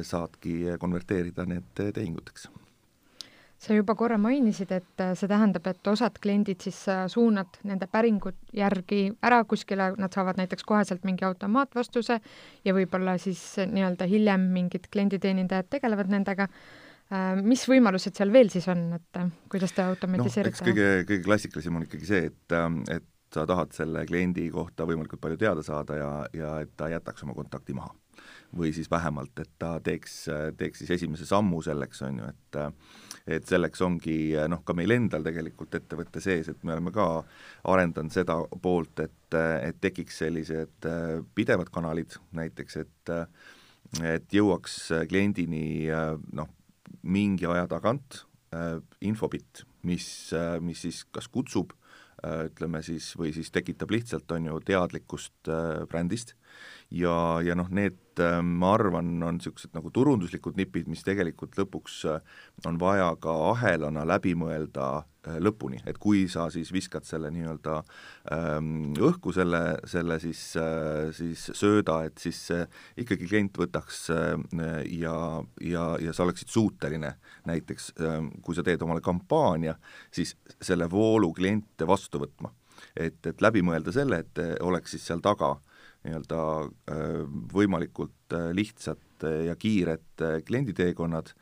saadki 0.08 0.78
konverteerida 0.80 1.44
need 1.52 1.68
tehinguteks 1.76 2.48
sa 3.58 3.74
juba 3.74 3.96
korra 3.96 4.18
mainisid, 4.22 4.72
et 4.76 5.04
see 5.16 5.30
tähendab, 5.32 5.68
et 5.68 5.88
osad 5.88 6.18
kliendid 6.22 6.62
siis 6.66 6.82
suunad 7.12 7.60
nende 7.64 7.88
päringud 7.88 8.38
järgi 8.54 9.08
ära 9.24 9.44
kuskile, 9.48 9.94
nad 9.98 10.14
saavad 10.14 10.38
näiteks 10.42 10.68
koheselt 10.68 11.06
mingi 11.08 11.26
automaatvastuse 11.26 12.20
ja 12.66 12.76
võib-olla 12.76 13.16
siis 13.22 13.42
nii-öelda 13.72 14.10
hiljem 14.12 14.50
mingid 14.54 14.90
klienditeenindajad 14.92 15.72
tegelevad 15.78 16.12
nendega 16.12 16.50
Äh, 17.14 17.36
mis 17.46 17.62
võimalused 17.70 18.18
seal 18.18 18.32
veel 18.34 18.48
siis 18.50 18.66
on, 18.72 18.88
et 18.98 19.18
äh, 19.20 19.28
kuidas 19.52 19.76
te 19.78 19.84
automatiseerite 19.86 20.58
no,? 20.58 20.72
kõige, 20.72 20.88
kõige 21.06 21.26
klassikalisem 21.28 21.76
on 21.78 21.84
ikkagi 21.86 22.08
see, 22.10 22.32
et, 22.32 22.56
äh, 22.58 22.80
et 22.96 23.36
sa 23.36 23.44
tahad 23.46 23.76
selle 23.78 24.02
kliendi 24.10 24.48
kohta 24.50 24.88
võimalikult 24.90 25.22
palju 25.22 25.38
teada 25.38 25.62
saada 25.66 26.00
ja, 26.00 26.10
ja 26.34 26.56
et 26.64 26.72
ta 26.80 26.90
jätaks 26.90 27.28
oma 27.28 27.36
kontakti 27.38 27.76
maha. 27.78 27.94
või 28.58 28.72
siis 28.74 28.90
vähemalt, 28.90 29.38
et 29.44 29.52
ta 29.60 29.76
teeks, 29.84 30.14
teeks 30.58 30.82
siis 30.82 30.96
esimese 30.96 31.28
sammu 31.28 31.60
selleks, 31.62 32.02
on 32.08 32.22
ju, 32.22 32.30
et 32.32 32.58
et 33.26 33.48
selleks 33.50 33.82
ongi 33.82 34.36
noh, 34.50 34.62
ka 34.66 34.76
meil 34.78 34.94
endal 34.94 35.26
tegelikult 35.26 35.74
ettevõtte 35.80 36.22
sees, 36.22 36.50
et 36.52 36.64
me 36.64 36.76
oleme 36.76 36.94
ka 36.94 37.08
arendanud 37.72 38.14
seda 38.14 38.38
poolt, 38.62 39.02
et, 39.02 39.38
et 39.66 39.80
tekiks 39.82 40.22
sellised 40.22 40.90
pidevad 41.36 41.72
kanalid 41.74 42.20
näiteks, 42.38 42.78
et 42.84 43.16
et 44.02 44.34
jõuaks 44.34 44.78
kliendini 45.10 45.88
noh, 46.38 46.50
mingi 47.06 47.48
aja 47.48 47.68
tagant 47.72 48.24
infobitt, 49.06 49.66
mis 49.86 50.08
mis 50.62 50.86
siis 50.88 51.04
kas 51.14 51.30
kutsub 51.32 51.74
ütleme 52.26 52.82
siis, 52.82 53.12
või 53.20 53.34
siis 53.36 53.52
tekitab 53.54 53.92
lihtsalt, 53.94 54.32
on 54.34 54.48
ju, 54.50 54.60
teadlikkust 54.66 55.50
brändist. 55.92 56.34
Ja, 56.90 57.42
ja 57.46 57.54
noh, 57.58 57.70
need 57.70 58.00
äh, 58.20 58.40
ma 58.42 58.74
arvan, 58.76 59.18
on 59.24 59.40
niisugused 59.40 59.74
nagu 59.76 59.92
turunduslikud 59.94 60.58
nipid, 60.60 60.88
mis 60.92 61.04
tegelikult 61.06 61.58
lõpuks 61.60 61.98
äh, 62.12 62.40
on 62.68 62.80
vaja 62.82 63.12
ka 63.22 63.34
ahelana 63.52 64.06
läbi 64.08 64.36
mõelda 64.38 64.88
äh, 65.00 65.38
lõpuni, 65.44 65.82
et 65.90 66.00
kui 66.02 66.26
sa 66.32 66.48
siis 66.54 66.72
viskad 66.76 67.08
selle 67.08 67.32
nii-öelda 67.34 67.78
ähm, 68.36 68.94
õhku, 68.96 69.34
selle, 69.36 69.62
selle 69.90 70.20
siis, 70.24 70.42
siis 71.18 71.46
sööda, 71.58 72.02
et 72.10 72.22
siis 72.22 72.42
ikkagi 73.02 73.30
klient 73.30 73.58
võtaks 73.60 74.06
ja, 74.12 75.16
ja, 75.62 75.86
ja 76.02 76.16
sa 76.16 76.28
oleksid 76.28 76.52
suuteline 76.54 77.16
näiteks, 77.50 77.94
ähm, 78.06 78.32
kui 78.46 78.58
sa 78.58 78.66
teed 78.66 78.84
omale 78.86 79.04
kampaania, 79.06 79.78
siis 80.14 80.36
selle 80.62 80.90
voolu 80.92 81.34
kliente 81.34 81.88
vastu 81.88 82.24
võtma. 82.24 82.54
et, 82.96 83.26
et 83.26 83.42
läbi 83.42 83.64
mõelda 83.64 83.92
selle, 83.92 84.20
et 84.24 84.40
oleks 84.62 84.92
siis 84.96 85.06
seal 85.08 85.22
taga 85.24 85.56
äh, 85.56 85.75
nii-öelda 86.06 86.40
äh, 86.92 87.24
võimalikult 87.54 88.36
äh, 88.36 88.52
lihtsad 88.56 89.26
äh, 89.26 89.46
ja 89.50 89.56
kiired 89.60 90.26
klienditeekonnad, 90.46 91.34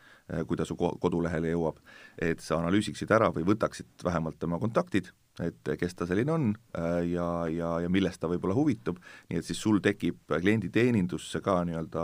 kui 0.47 0.55
ta 0.57 0.63
su 0.65 0.77
kodulehele 0.79 1.49
jõuab, 1.51 1.81
et 2.15 2.39
sa 2.41 2.55
analüüsiksid 2.61 3.11
ära 3.11 3.27
või 3.35 3.43
võtaksid 3.49 4.05
vähemalt 4.07 4.37
tema 4.39 4.55
kontaktid 4.57 5.11
et 5.41 5.69
kes 5.79 5.95
ta 5.97 6.05
selline 6.05 6.29
on 6.33 6.49
äh, 6.77 6.99
ja, 7.09 7.25
ja, 7.49 7.69
ja 7.81 7.89
millest 7.89 8.21
ta 8.21 8.29
võib-olla 8.29 8.53
huvitub, 8.53 8.99
nii 9.31 9.39
et 9.41 9.47
siis 9.47 9.61
sul 9.61 9.79
tekib 9.81 10.19
klienditeenindusse 10.29 11.41
ka 11.41 11.55
nii-öelda 11.65 12.03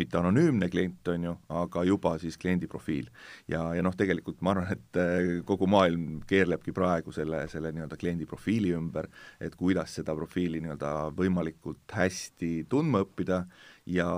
mitte 0.00 0.18
anonüümne 0.18 0.66
klient, 0.72 1.06
on 1.12 1.28
ju, 1.28 1.34
aga 1.62 1.84
juba 1.86 2.16
siis 2.22 2.38
kliendi 2.40 2.66
profiil. 2.70 3.10
ja, 3.50 3.62
ja 3.78 3.84
noh, 3.86 3.94
tegelikult 3.94 4.42
ma 4.42 4.56
arvan, 4.56 4.72
et 4.74 5.00
äh, 5.00 5.28
kogu 5.46 5.68
maailm 5.70 6.24
keerlebki 6.26 6.74
praegu 6.74 7.14
selle, 7.14 7.44
selle 7.52 7.70
nii-öelda 7.76 8.00
kliendi 8.00 8.26
profiili 8.26 8.74
ümber, 8.74 9.06
et 9.38 9.54
kuidas 9.54 9.94
seda 10.00 10.16
profiili 10.18 10.62
nii-öelda 10.64 11.14
võimalikult 11.14 11.94
hästi 11.94 12.66
tundma 12.70 13.04
õppida 13.06 13.44
ja 13.86 14.10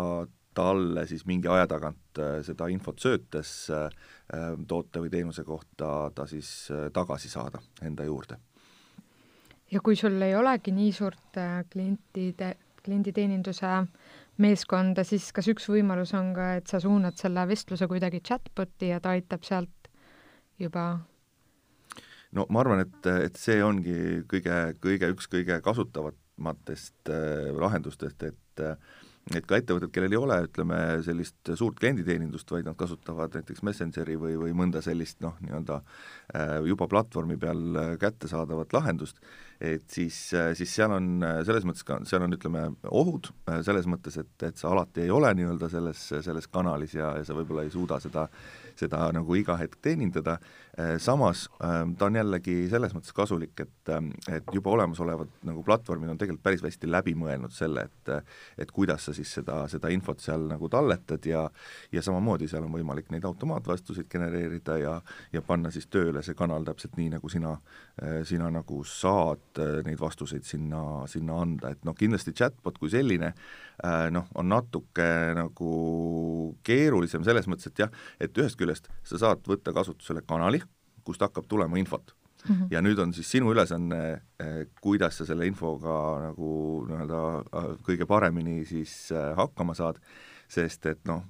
talle 0.56 1.06
siis 1.06 1.26
mingi 1.28 1.48
aja 1.52 1.66
tagant 1.70 2.20
äh, 2.20 2.40
seda 2.46 2.68
infot 2.72 3.00
söötes 3.02 3.54
äh, 3.70 3.88
toote 4.68 5.04
või 5.04 5.12
teenuse 5.12 5.44
kohta 5.44 6.10
ta 6.14 6.26
siis 6.30 6.50
äh, 6.72 6.88
tagasi 6.92 7.30
saada 7.32 7.62
enda 7.82 8.04
juurde. 8.08 8.38
ja 9.70 9.80
kui 9.80 9.96
sul 9.96 10.20
ei 10.22 10.36
olegi 10.36 10.72
nii 10.72 10.92
suurt 10.92 11.40
klientide, 11.72 12.54
klienditeeninduse 12.84 13.72
meeskonda, 14.42 15.04
siis 15.04 15.32
kas 15.32 15.48
üks 15.48 15.68
võimalus 15.72 16.12
on 16.16 16.32
ka, 16.36 16.54
et 16.60 16.70
sa 16.70 16.80
suunad 16.80 17.16
selle 17.16 17.46
vestluse 17.48 17.88
kuidagi 17.88 18.20
chatbot'i 18.20 18.92
ja 18.92 19.00
ta 19.00 19.16
aitab 19.16 19.44
sealt 19.48 19.90
juba 20.58 20.88
no 22.36 22.46
ma 22.50 22.62
arvan, 22.62 22.84
et, 22.84 23.10
et 23.26 23.40
see 23.40 23.58
ongi 23.64 24.22
kõige, 24.30 24.60
kõige, 24.82 25.10
üks 25.14 25.28
kõige 25.32 25.58
kasutavamatest 25.64 27.12
äh, 27.12 27.50
lahendustest, 27.56 28.26
et 28.28 28.64
äh, 28.64 28.76
et 29.35 29.47
ka 29.49 29.59
ettevõtted, 29.59 29.90
kellel 29.90 30.14
ei 30.14 30.18
ole, 30.21 30.37
ütleme, 30.47 30.76
sellist 31.02 31.50
suurt 31.59 31.80
klienditeenindust, 31.80 32.50
vaid 32.54 32.68
nad 32.68 32.76
kasutavad 32.78 33.35
näiteks 33.35 33.64
Messengeri 33.66 34.14
või, 34.21 34.37
või 34.38 34.52
mõnda 34.54 34.83
sellist 34.85 35.18
noh, 35.25 35.35
nii-öelda 35.42 35.80
äh, 35.80 36.52
juba 36.68 36.87
platvormi 36.90 37.35
peal 37.42 37.80
äh, 37.80 37.88
kättesaadavat 37.99 38.76
lahendust, 38.76 39.18
et 39.59 39.88
siis, 39.90 40.21
äh, 40.38 40.52
siis 40.59 40.71
seal 40.78 40.95
on 40.95 41.26
selles 41.49 41.66
mõttes 41.66 41.83
ka, 41.88 41.99
seal 42.06 42.23
on, 42.23 42.37
ütleme, 42.38 42.68
ohud, 42.87 43.33
selles 43.66 43.90
mõttes, 43.90 44.21
et, 44.23 44.30
et 44.47 44.62
sa 44.62 44.71
alati 44.71 45.02
ei 45.09 45.11
ole 45.11 45.33
nii-öelda 45.40 45.73
selles, 45.75 46.06
selles 46.28 46.47
kanalis 46.47 46.95
ja, 46.95 47.16
ja 47.18 47.26
sa 47.26 47.35
võib-olla 47.35 47.66
ei 47.66 47.75
suuda 47.75 47.99
seda, 48.04 48.28
seda 48.78 49.09
nagu 49.16 49.38
iga 49.40 49.59
hetk 49.59 49.80
teenindada, 49.83 50.38
samas 50.99 51.47
ta 51.59 52.06
on 52.06 52.16
jällegi 52.18 52.66
selles 52.68 52.92
mõttes 52.92 53.14
kasulik, 53.16 53.54
et, 53.64 53.90
et 54.28 54.50
juba 54.52 54.75
olemasolevad 54.75 55.30
nagu 55.49 55.62
platvormid 55.64 56.11
on 56.12 56.18
tegelikult 56.21 56.45
päris 56.45 56.64
hästi 56.66 56.90
läbi 56.90 57.14
mõelnud 57.16 57.54
selle, 57.54 57.87
et 57.87 58.12
et 58.61 58.73
kuidas 58.76 59.06
sa 59.09 59.14
siis 59.16 59.30
seda, 59.38 59.62
seda 59.73 59.88
infot 59.92 60.21
seal 60.21 60.45
nagu 60.50 60.68
talletad 60.73 61.25
ja 61.26 61.47
ja 61.92 62.02
samamoodi 62.04 62.49
seal 62.49 62.66
on 62.66 62.75
võimalik 62.76 63.09
neid 63.14 63.25
automaatvastuseid 63.25 64.09
genereerida 64.12 64.76
ja 64.83 64.95
ja 65.33 65.42
panna 65.42 65.73
siis 65.73 65.88
tööle 65.88 66.23
see 66.23 66.37
kanal 66.37 66.64
täpselt 66.66 66.97
nii, 67.00 67.09
nagu 67.16 67.28
sina, 67.33 67.56
sina 68.28 68.50
nagu 68.52 68.83
saad 68.85 69.62
neid 69.87 70.00
vastuseid 70.00 70.45
sinna, 70.45 71.06
sinna 71.09 71.40
anda, 71.40 71.73
et 71.73 71.88
noh, 71.88 71.97
kindlasti 71.97 72.37
chatbot 72.37 72.78
kui 72.78 72.92
selline 72.92 73.33
noh, 74.12 74.28
on 74.35 74.49
natuke 74.50 75.09
nagu 75.37 75.73
keerulisem 76.66 77.25
selles 77.26 77.49
mõttes, 77.50 77.71
et 77.71 77.85
jah, 77.85 77.92
et 78.21 78.38
ühest 78.38 78.59
küljest 78.61 78.90
sa 79.06 79.21
saad 79.21 79.45
võtta 79.49 79.75
kasutusele 79.76 80.25
kanali, 80.26 80.62
kust 81.06 81.22
hakkab 81.22 81.46
tulema 81.48 81.78
infot 81.78 82.14
Mm 82.48 82.54
-hmm. 82.54 82.66
ja 82.70 82.80
nüüd 82.80 82.98
on 82.98 83.12
siis 83.12 83.30
sinu 83.30 83.50
ülesanne, 83.52 84.20
eh, 84.40 84.66
kuidas 84.80 85.18
sa 85.18 85.25
selle 85.26 85.46
infoga 85.46 86.20
nagu 86.28 86.86
nii-öelda 86.88 87.22
äh, 87.38 87.64
kõige 87.82 88.06
paremini 88.06 88.64
siis 88.64 89.12
äh, 89.12 89.36
hakkama 89.36 89.75
saad, 89.75 89.96
sest 90.48 90.86
et 90.86 91.00
noh, 91.04 91.25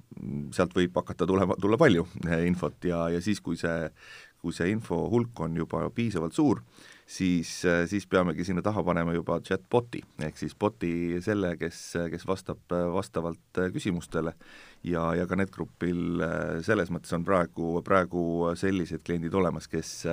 sealt 0.51 0.75
võib 0.75 0.95
hakata 0.95 1.25
tulema, 1.25 1.55
tulla 1.61 1.77
palju 1.77 2.07
eh, 2.29 2.45
infot 2.47 2.85
ja, 2.85 3.09
ja 3.09 3.21
siis, 3.21 3.41
kui 3.41 3.57
see, 3.57 3.89
kui 4.37 4.53
see 4.53 4.69
info 4.69 5.09
hulk 5.09 5.39
on 5.39 5.57
juba 5.57 5.89
piisavalt 5.89 6.33
suur, 6.33 6.61
siis, 7.07 7.51
äh, 7.65 7.85
siis 7.89 8.07
peamegi 8.07 8.45
sinna 8.47 8.61
taha 8.65 8.83
panema 8.83 9.15
juba 9.15 9.39
chatbot'i, 9.41 10.03
ehk 10.27 10.37
siis 10.37 10.55
bot'i 10.59 11.21
selle, 11.23 11.55
kes, 11.57 11.81
kes 12.11 12.27
vastab 12.27 12.77
vastavalt 12.93 13.63
küsimustele. 13.73 14.35
Ja, 14.87 15.09
ja 15.17 15.25
ka 15.27 15.35
NetGrupil 15.39 16.21
selles 16.63 16.91
mõttes 16.93 17.11
on 17.17 17.25
praegu, 17.27 17.79
praegu 17.83 18.21
sellised 18.55 19.01
kliendid 19.07 19.33
olemas, 19.35 19.67
kes 19.67 20.05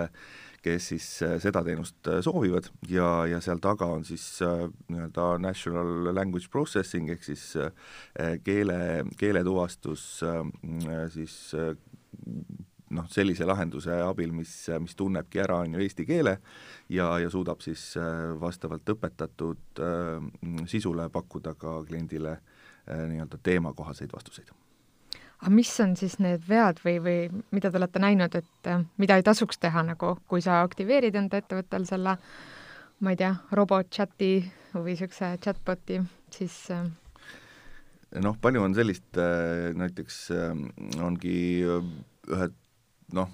kes 0.64 0.88
siis 0.92 1.06
äh, 1.24 1.36
seda 1.42 1.62
teenust 1.66 2.08
äh, 2.08 2.20
soovivad. 2.24 2.68
Ja, 2.90 3.26
ja 3.28 3.40
seal 3.44 3.60
taga 3.62 3.88
on 3.96 4.04
siis 4.08 4.24
äh, 4.44 4.66
nii-öelda 4.92 5.34
natural 5.42 6.10
language 6.14 6.48
processing 6.52 7.10
ehk 7.12 7.24
siis 7.26 7.44
keele, 8.44 8.78
keeletuvastus 9.20 10.04
siis 11.14 11.34
noh, 12.94 13.06
sellise 13.10 13.46
lahenduse 13.48 14.00
abil, 14.06 14.32
mis, 14.32 14.52
mis 14.80 14.96
tunnebki 14.98 15.42
ära, 15.44 15.60
on 15.64 15.76
ju, 15.76 15.84
eesti 15.84 16.06
keele 16.08 16.38
ja, 16.88 17.10
ja 17.18 17.30
suudab 17.32 17.62
siis 17.64 17.94
vastavalt 18.40 18.94
õpetatud 18.94 19.82
sisule 20.70 21.08
pakkuda 21.12 21.54
ka 21.58 21.80
kliendile 21.88 22.38
nii-öelda 22.84 23.40
teemakohaseid 23.42 24.12
vastuseid. 24.12 24.52
Aga 25.44 25.52
mis 25.52 25.70
on 25.82 25.90
siis 25.92 26.14
need 26.24 26.44
vead 26.48 26.78
või, 26.80 26.94
või 27.04 27.42
mida 27.52 27.68
te 27.68 27.76
olete 27.76 28.00
näinud, 28.00 28.32
et 28.38 28.68
äh, 28.70 28.84
mida 28.96 29.18
ei 29.20 29.24
tasuks 29.26 29.58
teha 29.60 29.82
nagu, 29.84 30.14
kui 30.30 30.40
sa 30.40 30.62
aktiveerid 30.64 31.18
enda 31.20 31.36
ettevõttel 31.42 31.84
selle, 31.88 32.14
ma 33.04 33.12
ei 33.12 33.18
tea, 33.20 33.34
robot-chati 33.52 34.30
või 34.72 34.94
niisuguse 34.94 35.34
chatbot'i, 35.44 36.00
siis 36.32 36.56
äh, 36.72 36.86
noh, 38.24 38.38
palju 38.40 38.64
on 38.64 38.76
sellist, 38.78 39.10
äh, 39.20 39.74
näiteks 39.76 40.20
ongi 41.04 41.36
ühed 41.68 42.56
noh, 43.12 43.28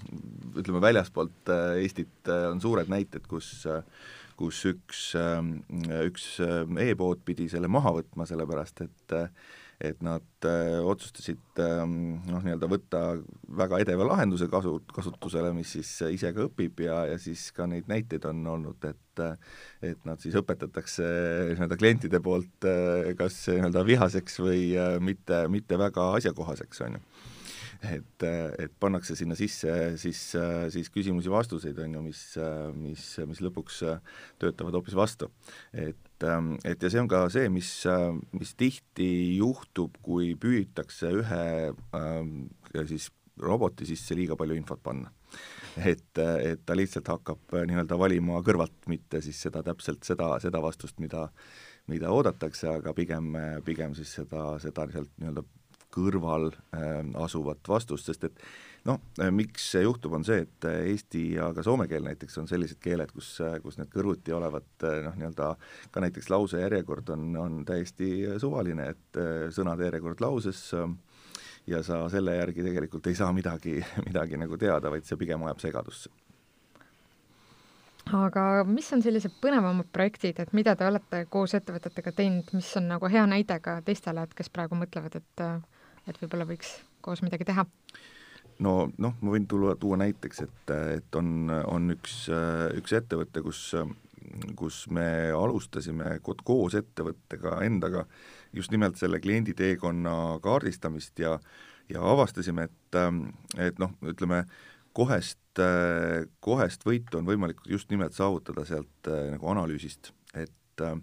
ütleme 0.59 0.81
väljaspoolt 0.83 1.51
Eestit 1.79 2.27
on 2.27 2.61
suured 2.61 2.91
näited, 2.91 3.27
kus 3.29 3.61
kus 4.41 4.57
üks, 4.65 5.01
üks 6.01 6.23
e-pood 6.81 7.19
pidi 7.25 7.45
selle 7.51 7.69
maha 7.69 7.91
võtma, 7.99 8.25
sellepärast 8.25 8.81
et 8.87 9.13
et 9.81 10.01
nad 10.05 10.45
äh, 10.45 10.77
otsustasid 10.85 11.59
ähm, 11.61 12.21
noh, 12.29 12.43
nii-öelda 12.45 12.69
võtta 12.69 13.01
väga 13.57 13.79
edeva 13.81 14.05
lahenduse 14.11 14.47
kasu, 14.51 14.75
kasutusele, 14.93 15.51
mis 15.57 15.73
siis 15.73 15.89
ise 16.13 16.31
ka 16.35 16.45
õpib 16.45 16.83
ja, 16.85 17.01
ja 17.09 17.17
siis 17.21 17.47
ka 17.55 17.65
neid 17.69 17.89
näiteid 17.89 18.27
on 18.29 18.45
olnud, 18.55 18.85
et 18.85 18.97
et 19.83 20.05
nad 20.07 20.21
siis 20.23 20.33
õpetatakse 20.39 21.03
nii-öelda 21.51 21.77
klientide 21.77 22.21
poolt 22.23 22.69
äh, 22.69 23.11
kas 23.19 23.41
nii-öelda 23.49 23.85
vihaseks 23.87 24.39
või 24.43 24.71
äh, 24.77 24.95
mitte, 25.03 25.43
mitte 25.51 25.79
väga 25.81 26.11
asjakohaseks, 26.19 26.85
on 26.85 26.99
ju 26.99 27.05
et, 27.81 28.25
et 28.61 28.73
pannakse 28.79 29.15
sinna 29.17 29.35
sisse 29.37 29.71
siis, 30.01 30.21
siis 30.73 30.91
küsimusi-vastuseid, 30.93 31.79
on 31.81 31.97
ju, 31.97 32.03
mis, 32.05 32.21
mis, 32.77 33.05
mis 33.29 33.41
lõpuks 33.41 33.81
töötavad 34.41 34.77
hoopis 34.77 34.97
vastu. 34.97 35.31
et, 35.73 36.27
et 36.67 36.83
ja 36.83 36.91
see 36.91 37.01
on 37.01 37.09
ka 37.11 37.25
see, 37.33 37.49
mis, 37.53 37.71
mis 38.37 38.53
tihti 38.59 39.09
juhtub, 39.39 39.97
kui 40.05 40.35
püütakse 40.39 41.09
ühe 41.21 41.47
äh, 41.71 42.85
siis 42.85 43.09
roboti 43.41 43.87
sisse 43.89 44.13
liiga 44.17 44.37
palju 44.37 44.57
infot 44.59 44.81
panna 44.83 45.09
et, 45.77 46.19
et 46.19 46.61
ta 46.65 46.75
lihtsalt 46.75 47.07
hakkab 47.07 47.55
nii-öelda 47.67 47.97
valima 47.99 48.41
kõrvalt, 48.45 48.75
mitte 48.91 49.21
siis 49.23 49.39
seda 49.47 49.63
täpselt 49.65 50.03
seda, 50.07 50.33
seda 50.43 50.61
vastust, 50.63 50.99
mida, 51.03 51.27
mida 51.91 52.11
oodatakse, 52.11 52.67
aga 52.75 52.93
pigem, 52.97 53.31
pigem 53.65 53.95
siis 53.97 54.11
seda, 54.19 54.51
seda 54.63 54.87
sealt 54.91 55.11
nii-öelda 55.17 55.45
kõrval 55.91 56.51
äh, 56.51 57.01
asuvat 57.21 57.67
vastust, 57.67 58.07
sest 58.09 58.25
et 58.29 58.41
noh, 58.87 58.99
äh, 59.21 59.31
miks 59.33 59.67
see 59.73 59.83
juhtub, 59.85 60.15
on 60.17 60.25
see, 60.27 60.45
et 60.45 60.67
äh, 60.69 60.79
eesti 60.93 61.25
ja 61.35 61.51
ka 61.55 61.65
soome 61.65 61.87
keel 61.91 62.05
näiteks 62.07 62.39
on 62.41 62.49
sellised 62.49 62.81
keeled, 62.83 63.11
kus, 63.15 63.33
kus 63.63 63.79
need 63.79 63.91
kõrvuti 63.93 64.35
olevat 64.35 64.87
noh, 65.05 65.19
nii-öelda 65.19 65.53
ka 65.91 66.03
näiteks 66.03 66.31
lause 66.33 66.63
järjekord 66.63 67.13
on, 67.15 67.29
on 67.39 67.61
täiesti 67.67 68.11
suvaline, 68.41 68.91
et 68.95 69.21
sõnade 69.55 69.89
järjekord 69.89 70.23
lauses 70.23 70.69
ja 71.67 71.83
sa 71.85 72.03
selle 72.09 72.35
järgi 72.39 72.65
tegelikult 72.65 73.07
ei 73.07 73.15
saa 73.15 73.31
midagi, 73.35 73.79
midagi 74.09 74.39
nagu 74.39 74.57
teada, 74.57 74.91
vaid 74.93 75.07
see 75.07 75.19
pigem 75.19 75.47
ajab 75.47 75.63
segadusse. 75.63 76.11
Aga 78.17 78.63
mis 78.67 78.87
on 78.95 79.03
sellised 79.03 79.35
põnevamad 79.43 79.87
projektid, 79.93 80.39
et 80.41 80.53
mida 80.57 80.73
te 80.75 80.87
olete 80.87 81.21
koos 81.31 81.53
ettevõtetega 81.55 82.11
teinud, 82.17 82.49
mis 82.57 82.71
on 82.79 82.89
nagu 82.89 83.07
hea 83.11 83.23
näide 83.29 83.59
ka 83.63 83.77
teistele, 83.85 84.25
et 84.25 84.33
kes 84.35 84.49
praegu 84.51 84.75
mõtlevad, 84.75 85.19
et 85.21 85.43
et 86.07 86.21
võib-olla 86.21 86.47
võiks 86.49 86.75
koos 87.05 87.23
midagi 87.25 87.47
teha? 87.47 87.65
no 88.61 88.75
noh, 89.01 89.17
ma 89.21 89.33
võin 89.33 89.47
tuua, 89.49 89.75
tuua 89.79 89.97
näiteks, 90.03 90.43
et, 90.45 90.75
et 90.97 91.17
on, 91.17 91.49
on 91.65 91.95
üks, 91.95 92.23
üks 92.77 92.93
ettevõte, 92.97 93.41
kus, 93.45 93.71
kus 94.59 94.83
me 94.93 95.31
alustasime 95.35 96.19
koos 96.23 96.77
ettevõttega 96.77 97.59
endaga 97.65 98.05
just 98.53 98.71
nimelt 98.71 98.99
selle 99.01 99.19
klienditeekonna 99.23 100.39
kaardistamist 100.43 101.19
ja 101.23 101.37
ja 101.91 102.03
avastasime, 102.07 102.69
et, 102.69 102.97
et 103.59 103.79
noh, 103.81 103.93
ütleme, 104.07 104.45
kohest, 104.95 105.61
kohest 106.43 106.85
võitu 106.87 107.19
on 107.19 107.27
võimalik 107.27 107.59
just 107.67 107.91
nimelt 107.91 108.15
saavutada 108.15 108.65
sealt 108.67 109.09
nagu 109.11 109.49
analüüsist, 109.51 110.13
et 110.33 110.83
äh, 110.85 110.95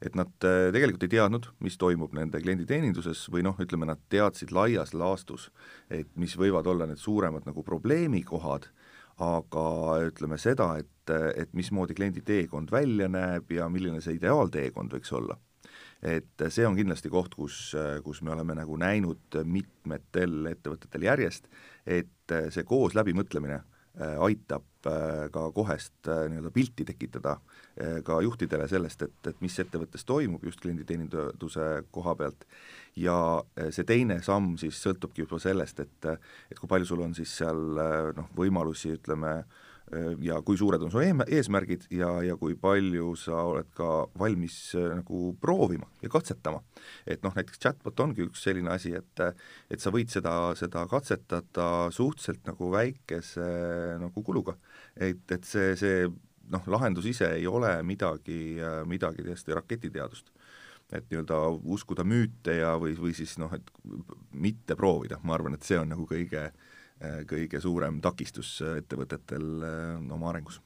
et 0.00 0.16
nad 0.16 0.46
äh, 0.48 0.70
tegelikult 0.72 1.04
ei 1.04 1.12
teadnud, 1.16 1.50
mis 1.64 1.76
toimub 1.80 2.14
nende 2.16 2.40
klienditeeninduses 2.42 3.26
või 3.32 3.44
noh, 3.44 3.58
ütleme 3.60 3.88
nad 3.90 4.00
teadsid 4.12 4.52
laias 4.56 4.94
laastus, 4.96 5.50
et 5.92 6.08
mis 6.20 6.36
võivad 6.40 6.68
olla 6.70 6.88
need 6.88 7.00
suuremad 7.00 7.48
nagu 7.48 7.64
probleemikohad, 7.66 8.70
aga 9.20 9.66
ütleme 10.08 10.38
seda, 10.40 10.72
et, 10.80 11.12
et 11.36 11.52
mismoodi 11.52 11.96
kliendi 11.98 12.24
teekond 12.24 12.72
välja 12.72 13.10
näeb 13.12 13.52
ja 13.52 13.68
milline 13.68 14.00
see 14.00 14.16
ideaalteekond 14.16 14.96
võiks 14.96 15.12
olla, 15.12 15.36
et 16.00 16.46
see 16.48 16.64
on 16.64 16.78
kindlasti 16.78 17.12
koht, 17.12 17.36
kus, 17.36 17.74
kus 18.04 18.22
me 18.24 18.32
oleme 18.32 18.56
nagu 18.56 18.78
näinud 18.80 19.42
mitmetel 19.44 20.48
ettevõtetel 20.54 21.04
järjest, 21.10 21.50
et 21.84 22.36
see 22.54 22.64
koos 22.64 22.96
läbimõtlemine 22.96 23.60
aitab 23.98 24.66
ka 24.80 25.42
kohest 25.52 26.08
nii-öelda 26.08 26.50
pilti 26.54 26.86
tekitada 26.88 27.34
ka 28.04 28.20
juhtidele 28.24 28.64
sellest, 28.70 29.02
et, 29.04 29.26
et 29.28 29.40
mis 29.44 29.58
ettevõttes 29.60 30.06
toimub 30.08 30.44
just 30.46 30.60
klienditeeninduse 30.62 31.66
koha 31.92 32.14
pealt. 32.16 32.46
Ja 32.96 33.16
see 33.74 33.84
teine 33.88 34.20
samm 34.24 34.54
siis 34.60 34.78
sõltubki 34.80 35.26
juba 35.26 35.40
sellest, 35.42 35.82
et 35.84 36.08
et 36.14 36.58
kui 36.58 36.70
palju 36.70 36.88
sul 36.88 37.04
on 37.04 37.12
siis 37.18 37.34
seal 37.42 37.60
noh, 38.16 38.30
võimalusi, 38.38 38.94
ütleme, 38.96 39.34
ja 40.22 40.36
kui 40.46 40.58
suured 40.58 40.82
on 40.86 40.92
su 40.92 41.00
eesmärgid 41.02 41.88
ja, 41.94 42.10
ja 42.22 42.36
kui 42.38 42.54
palju 42.54 43.14
sa 43.18 43.42
oled 43.50 43.70
ka 43.74 44.06
valmis 44.18 44.58
nagu 44.76 45.32
proovima 45.42 45.88
ja 46.02 46.10
katsetama. 46.12 46.62
et 47.06 47.24
noh, 47.26 47.34
näiteks 47.34 47.58
chatbot 47.58 48.00
ongi 48.00 48.22
üks 48.28 48.44
selline 48.46 48.70
asi, 48.70 48.94
et 48.94 49.24
et 49.70 49.82
sa 49.82 49.90
võid 49.90 50.12
seda, 50.12 50.54
seda 50.58 50.86
katsetada 50.90 51.90
suhteliselt 51.90 52.46
nagu 52.46 52.70
väikese 52.70 53.50
nagu 54.00 54.22
kuluga. 54.22 54.56
et, 54.96 55.26
et 55.30 55.44
see, 55.44 55.74
see 55.76 56.08
noh, 56.50 56.66
lahendus 56.70 57.06
ise 57.10 57.30
ei 57.36 57.46
ole 57.46 57.72
midagi, 57.86 58.58
midagi 58.86 59.26
täiesti 59.26 59.56
raketiteadust. 59.56 60.30
et 60.90 61.04
nii-öelda 61.06 61.36
uskuda 61.70 62.02
müüte 62.02 62.56
ja, 62.56 62.72
või, 62.82 62.96
või 62.98 63.12
siis 63.14 63.36
noh, 63.38 63.52
et 63.54 63.68
mitte 64.34 64.74
proovida, 64.74 65.20
ma 65.22 65.36
arvan, 65.36 65.54
et 65.54 65.62
see 65.62 65.78
on 65.78 65.92
nagu 65.92 66.02
kõige, 66.02 66.48
kõige 67.00 67.60
suurem 67.60 68.00
takistus 68.04 68.58
ettevõtetel 68.76 69.46
äh, 69.64 70.12
oma 70.12 70.30
arengus. 70.30 70.60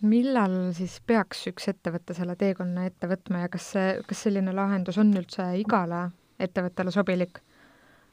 millal 0.00 0.72
siis 0.76 1.00
peaks 1.06 1.46
üks 1.50 1.68
ettevõte 1.72 2.14
selle 2.14 2.36
teekonna 2.40 2.86
ette 2.88 3.08
võtma 3.10 3.44
ja 3.44 3.50
kas 3.52 3.70
see, 3.74 3.88
kas 4.08 4.26
selline 4.26 4.52
lahendus 4.54 4.98
on 5.02 5.12
üldse 5.16 5.48
igale 5.60 6.06
ettevõttele 6.38 6.94
sobilik? 6.94 7.40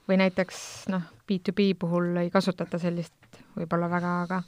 või 0.10 0.18
näiteks 0.18 0.90
noh, 0.92 1.04
B2B 1.30 1.76
puhul 1.80 2.18
ei 2.20 2.32
kasutata 2.34 2.80
sellist 2.82 3.44
võib-olla 3.56 3.88
väga, 3.92 4.16
aga 4.26 4.42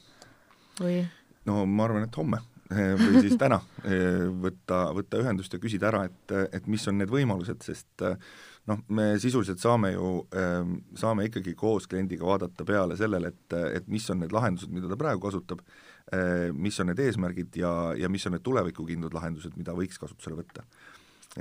või? 0.82 1.04
no 1.46 1.64
ma 1.66 1.86
arvan, 1.88 2.10
et 2.10 2.18
homme 2.18 2.42
või 3.00 3.22
siis 3.24 3.36
täna 3.40 3.60
eh, 3.84 4.24
võtta, 4.44 4.88
võtta 4.96 5.20
ühendust 5.22 5.54
ja 5.54 5.60
küsida 5.62 5.90
ära, 5.90 6.04
et, 6.08 6.34
et 6.60 6.68
mis 6.72 6.86
on 6.90 7.00
need 7.02 7.12
võimalused, 7.12 7.62
sest 7.66 8.06
eh, 8.08 8.16
noh, 8.70 8.80
me 8.96 9.14
sisuliselt 9.22 9.60
saame 9.60 9.94
ju, 9.94 10.12
saame 10.96 11.28
ikkagi 11.28 11.52
koos 11.60 11.88
kliendiga 11.92 12.24
vaadata 12.28 12.64
peale 12.68 12.96
sellele, 13.00 13.34
et, 13.34 13.56
et 13.80 13.90
mis 13.92 14.06
on 14.14 14.22
need 14.24 14.32
lahendused, 14.32 14.72
mida 14.72 14.88
ta 14.88 14.98
praegu 15.00 15.20
kasutab, 15.26 15.60
mis 16.56 16.78
on 16.80 16.88
need 16.88 17.00
eesmärgid 17.04 17.58
ja, 17.60 17.72
ja 18.00 18.08
mis 18.12 18.24
on 18.28 18.36
need 18.36 18.44
tulevikukindlad 18.46 19.16
lahendused, 19.16 19.58
mida 19.60 19.76
võiks 19.76 20.00
kasutusele 20.00 20.38
võtta. 20.40 20.64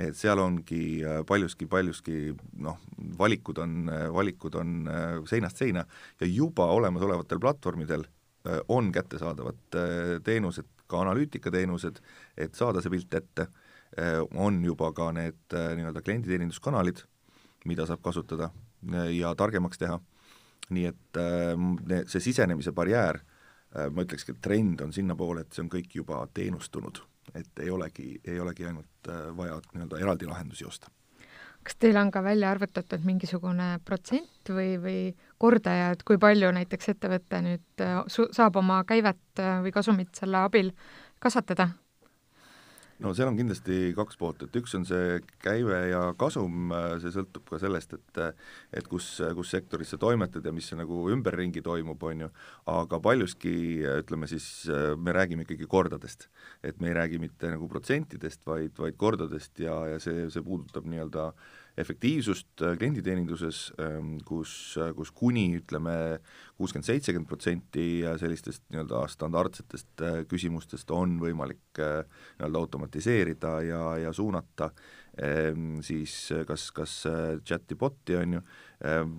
et 0.03 0.17
seal 0.19 0.39
ongi 0.43 0.99
paljuski, 1.27 1.67
paljuski 1.71 2.33
noh, 2.59 2.79
valikud 3.19 3.63
on, 3.63 3.87
valikud 4.15 4.59
on 4.59 4.75
seinast 5.29 5.63
seina 5.63 5.85
ja 6.19 6.27
juba 6.27 6.67
olemasolevatel 6.75 7.39
platvormidel 7.39 8.03
on 8.67 8.91
kättesaadavad 8.91 9.79
teenused, 10.23 10.72
ka 10.93 11.01
analüütikateenused, 11.03 11.99
et 12.37 12.55
saada 12.57 12.83
see 12.83 12.93
pilt 12.93 13.17
ette, 13.19 13.47
äh, 13.97 14.21
on 14.37 14.61
juba 14.65 14.91
ka 14.95 15.11
need 15.15 15.57
nii-öelda 15.57 16.05
klienditeeninduskanalid, 16.05 17.03
mida 17.69 17.87
saab 17.89 18.03
kasutada 18.05 18.51
ja 19.15 19.31
targemaks 19.39 19.79
teha, 19.79 19.99
nii 20.75 20.89
et 20.89 21.19
see 22.11 22.19
sisenemise 22.23 22.73
barjäär, 22.75 23.21
ma 23.95 24.03
ütlekski, 24.03 24.35
et 24.35 24.41
trend 24.43 24.81
on 24.83 24.91
sinnapoole, 24.95 25.45
et 25.45 25.55
see 25.55 25.63
on 25.63 25.69
kõik 25.71 25.95
juba 25.95 26.19
teenustunud, 26.35 26.99
et 27.39 27.63
ei 27.63 27.71
olegi, 27.71 28.09
ei 28.27 28.41
olegi 28.43 28.67
ainult 28.67 29.11
vaja 29.37 29.61
nii-öelda 29.71 30.01
eraldi 30.03 30.27
lahendusi 30.27 30.67
osta 30.67 30.91
kas 31.63 31.77
teil 31.79 31.97
on 31.97 32.11
ka 32.11 32.23
välja 32.23 32.51
arvutatud 32.51 33.05
mingisugune 33.05 33.77
protsent 33.85 34.49
või, 34.49 34.75
või 34.81 34.97
kordaja, 35.41 35.93
et 35.93 36.03
kui 36.07 36.19
palju 36.19 36.51
näiteks 36.55 36.93
ettevõte 36.95 37.41
nüüd 37.45 37.85
su-, 38.11 38.29
saab 38.35 38.59
oma 38.59 38.83
käivet 38.87 39.41
äh, 39.41 39.61
või 39.63 39.73
kasumit 39.75 40.13
selle 40.19 40.43
abil 40.43 40.73
kasvatada? 41.23 41.69
No 43.03 43.13
seal 43.15 43.29
on 43.29 43.37
kindlasti 43.37 43.93
kaks 43.97 44.17
poolt, 44.19 44.45
et 44.45 44.59
üks 44.59 44.75
on 44.77 44.85
see 44.87 45.17
käive 45.43 45.79
ja 45.91 46.01
kasum, 46.19 46.73
see 47.03 47.13
sõltub 47.13 47.47
ka 47.49 47.59
sellest, 47.61 47.97
et 47.97 48.21
et 48.73 48.87
kus, 48.89 49.07
kus 49.37 49.53
sektoris 49.53 49.93
sa 49.93 49.99
toimetad 50.01 50.45
ja 50.45 50.53
mis 50.55 50.69
nagu 50.77 51.07
ümberringi 51.13 51.63
toimub, 51.65 52.03
on 52.09 52.25
ju, 52.25 52.29
aga 52.73 52.99
paljuski 53.03 53.55
ütleme 53.99 54.29
siis, 54.31 54.47
me 54.97 55.15
räägime 55.15 55.47
ikkagi 55.47 55.67
kordadest. 55.69 56.29
et 56.63 56.79
me 56.79 56.89
ei 56.89 56.95
räägi 56.97 57.19
mitte 57.19 57.51
nagu 57.51 57.67
protsentidest, 57.67 58.45
vaid, 58.47 58.71
vaid 58.79 58.97
kordadest 58.97 59.59
ja, 59.59 59.75
ja 59.93 59.99
see, 59.99 60.29
see 60.31 60.43
puudutab 60.45 60.87
nii-öelda 60.87 61.27
äh, 61.27 61.51
efektiivsust 61.77 62.61
äh, 62.61 62.75
klienditeeninduses, 62.77 63.73
ähm, 63.81 64.17
kus, 64.25 64.77
äh, 64.77 64.91
kus 64.95 65.11
kuni 65.15 65.47
ütleme, 65.57 66.19
kuuskümmend, 66.57 66.85
seitsekümmend 66.85 67.29
protsenti 67.29 67.85
sellistest 68.21 68.65
nii-öelda 68.69 69.03
standardsetest 69.09 70.03
äh, 70.05 70.19
küsimustest 70.29 70.91
on 70.93 71.17
võimalik 71.21 71.81
nii-öelda 71.81 72.61
automatiseerida 72.61 73.55
ja, 73.65 73.81
ja 74.03 74.13
suunata 74.13 74.69
ähm, 75.17 75.79
siis 75.85 76.15
kas, 76.47 76.69
kas 76.75 76.99
chati 77.47 77.77
bot'i, 77.79 78.19
on 78.19 78.37
ju, 78.37 78.43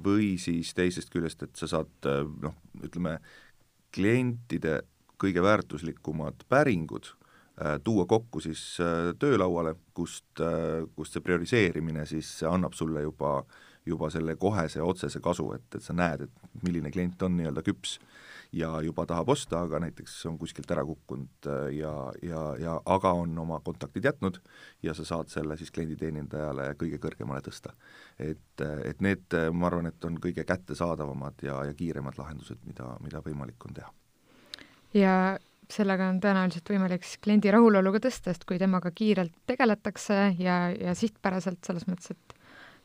või 0.05 0.35
siis 0.38 0.75
teisest 0.77 1.11
küljest, 1.11 1.43
et 1.47 1.59
sa 1.59 1.67
saad 1.71 2.09
noh, 2.45 2.55
ütleme, 2.85 3.17
klientide 3.95 4.83
kõige 5.19 5.43
väärtuslikumad 5.43 6.45
päringud 6.51 7.14
Äh, 7.14 7.24
tuua 7.85 8.07
kokku 8.07 8.40
siis 8.40 8.79
äh, 8.81 9.14
töölauale, 9.19 9.75
kust, 9.95 10.40
äh, 10.40 10.88
kust 10.97 11.14
see 11.14 11.23
prioriseerimine 11.23 12.07
siis 12.07 12.40
annab 12.51 12.75
sulle 12.75 13.05
juba, 13.05 13.45
juba 13.87 14.11
selle 14.11 14.35
kohese 14.37 14.83
otsese 14.83 15.21
kasu, 15.23 15.53
et, 15.55 15.69
et 15.75 15.83
sa 15.83 15.95
näed, 15.95 16.27
et 16.27 16.64
milline 16.67 16.90
klient 16.90 17.23
on 17.23 17.37
nii-öelda 17.38 17.62
küps 17.62 18.01
ja 18.55 18.73
juba 18.83 19.07
tahab 19.07 19.31
osta, 19.35 19.61
aga 19.67 19.81
näiteks 19.87 20.17
on 20.31 20.38
kuskilt 20.38 20.71
ära 20.71 20.83
kukkunud 20.87 21.49
ja, 21.75 21.95
ja, 22.23 22.43
ja 22.59 22.75
aga 22.87 23.14
on 23.23 23.38
oma 23.38 23.61
kontaktid 23.62 24.11
jätnud 24.11 24.38
ja 24.83 24.95
sa 24.95 25.07
saad 25.07 25.31
selle 25.31 25.57
siis 25.59 25.71
klienditeenindajale 25.75 26.69
kõige 26.79 26.99
kõrgemale 27.03 27.43
tõsta. 27.43 27.75
et, 28.19 28.62
et 28.85 29.01
need, 29.03 29.35
ma 29.55 29.71
arvan, 29.71 29.90
et 29.90 30.11
on 30.11 30.19
kõige 30.23 30.47
kättesaadavamad 30.47 31.43
ja, 31.43 31.64
ja 31.71 31.75
kiiremad 31.75 32.19
lahendused, 32.19 32.62
mida, 32.67 32.97
mida 33.03 33.23
võimalik 33.27 33.67
on 33.67 33.75
teha. 33.75 33.90
ja 34.95 35.17
sellega 35.70 36.09
on 36.12 36.20
tõenäoliselt 36.22 36.70
võimalik 36.70 37.05
siis 37.07 37.20
kliendi 37.24 37.50
rahulolu 37.55 37.92
ka 37.96 38.05
tõsta, 38.07 38.33
sest 38.33 38.46
kui 38.48 38.59
temaga 38.61 38.90
kiirelt 38.94 39.35
tegeletakse 39.46 40.35
ja, 40.38 40.59
ja 40.72 40.94
sihtpäraselt 40.98 41.64
selles 41.66 41.87
mõttes, 41.88 42.14
et 42.14 42.38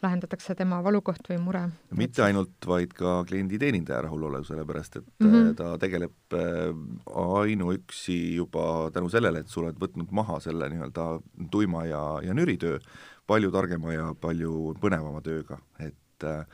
lahendatakse 0.04 0.56
tema 0.56 0.80
valukoht 0.84 1.28
või 1.30 1.38
mure. 1.44 1.62
mitte 1.98 2.24
ainult, 2.24 2.56
vaid 2.68 2.94
ka 2.96 3.20
klienditeenindaja 3.28 4.06
rahulolu, 4.08 4.44
sellepärast 4.48 5.00
et 5.02 5.08
mm 5.20 5.32
-hmm. 5.32 5.56
ta 5.60 5.78
tegeleb 5.78 6.34
äh, 6.34 6.72
ainuüksi 7.26 8.36
juba 8.36 8.92
tänu 8.94 9.10
sellele, 9.10 9.40
et 9.40 9.48
sa 9.48 9.62
oled 9.62 9.80
võtnud 9.80 10.12
maha 10.12 10.40
selle 10.40 10.70
nii-öelda 10.70 11.08
tuima 11.52 11.86
ja, 11.86 12.04
ja 12.24 12.34
nüritöö, 12.34 12.80
palju 13.28 13.52
targema 13.52 13.94
ja 13.94 14.14
palju 14.22 14.76
põnevama 14.82 15.22
tööga, 15.22 15.60
et 15.80 16.24
äh, 16.24 16.46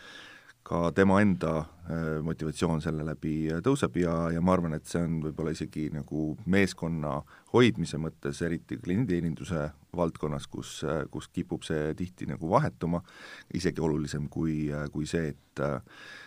ka 0.66 0.90
tema 0.98 1.20
enda 1.22 1.52
äh, 1.62 2.22
motivatsioon 2.26 2.82
selle 2.82 3.06
läbi 3.06 3.36
äh, 3.54 3.62
tõuseb 3.66 4.00
ja, 4.02 4.14
ja 4.34 4.42
ma 4.42 4.56
arvan, 4.56 4.74
et 4.74 4.88
see 4.90 5.04
on 5.06 5.20
võib-olla 5.22 5.54
isegi 5.54 5.92
nagu 5.94 6.32
meeskonna 6.50 7.20
hoidmise 7.54 8.00
mõttes, 8.02 8.42
eriti 8.46 8.80
klienditeeninduse 8.82 9.68
valdkonnas, 9.96 10.48
kus, 10.50 10.80
äh, 10.90 11.04
kus 11.14 11.30
kipub 11.30 11.66
see 11.68 11.94
tihti 12.00 12.26
nagu 12.32 12.50
vahetuma, 12.50 13.04
isegi 13.54 13.84
olulisem 13.86 14.26
kui, 14.34 14.66
kui 14.94 15.10
see, 15.10 15.36
et 15.36 15.42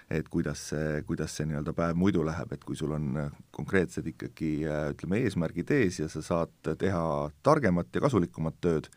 et 0.09 0.24
kuidas 0.33 0.62
see, 0.70 1.03
kuidas 1.05 1.35
see 1.37 1.44
nii-öelda 1.51 1.74
päev 1.77 1.98
muidu 2.01 2.22
läheb, 2.24 2.55
et 2.55 2.62
kui 2.64 2.79
sul 2.79 2.94
on 2.96 3.11
konkreetsed 3.53 4.07
ikkagi 4.14 4.53
ütleme, 4.94 5.18
eesmärgid 5.27 5.74
ees 5.77 5.98
ja 6.01 6.09
sa 6.09 6.22
saad 6.24 6.72
teha 6.81 7.03
targemat 7.44 7.92
ja 7.92 8.07
kasulikumat 8.07 8.57
tööd, 8.64 8.88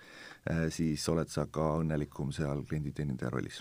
siis 0.72 1.04
oled 1.12 1.28
sa 1.34 1.50
ka 1.52 1.74
õnnelikum 1.82 2.32
seal 2.32 2.64
klienditeenindaja 2.70 3.34
rollis 3.36 3.60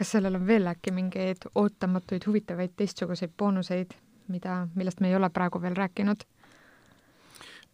kas 0.00 0.14
sellel 0.16 0.38
on 0.38 0.46
veel 0.48 0.68
äkki 0.70 0.94
mingeid 0.96 1.44
ootamatuid, 1.60 2.24
huvitavaid 2.24 2.72
teistsuguseid 2.76 3.34
boonuseid, 3.36 3.92
mida, 4.32 4.62
millest 4.74 5.02
me 5.04 5.10
ei 5.10 5.16
ole 5.18 5.28
praegu 5.32 5.60
veel 5.60 5.76
rääkinud? 5.76 6.24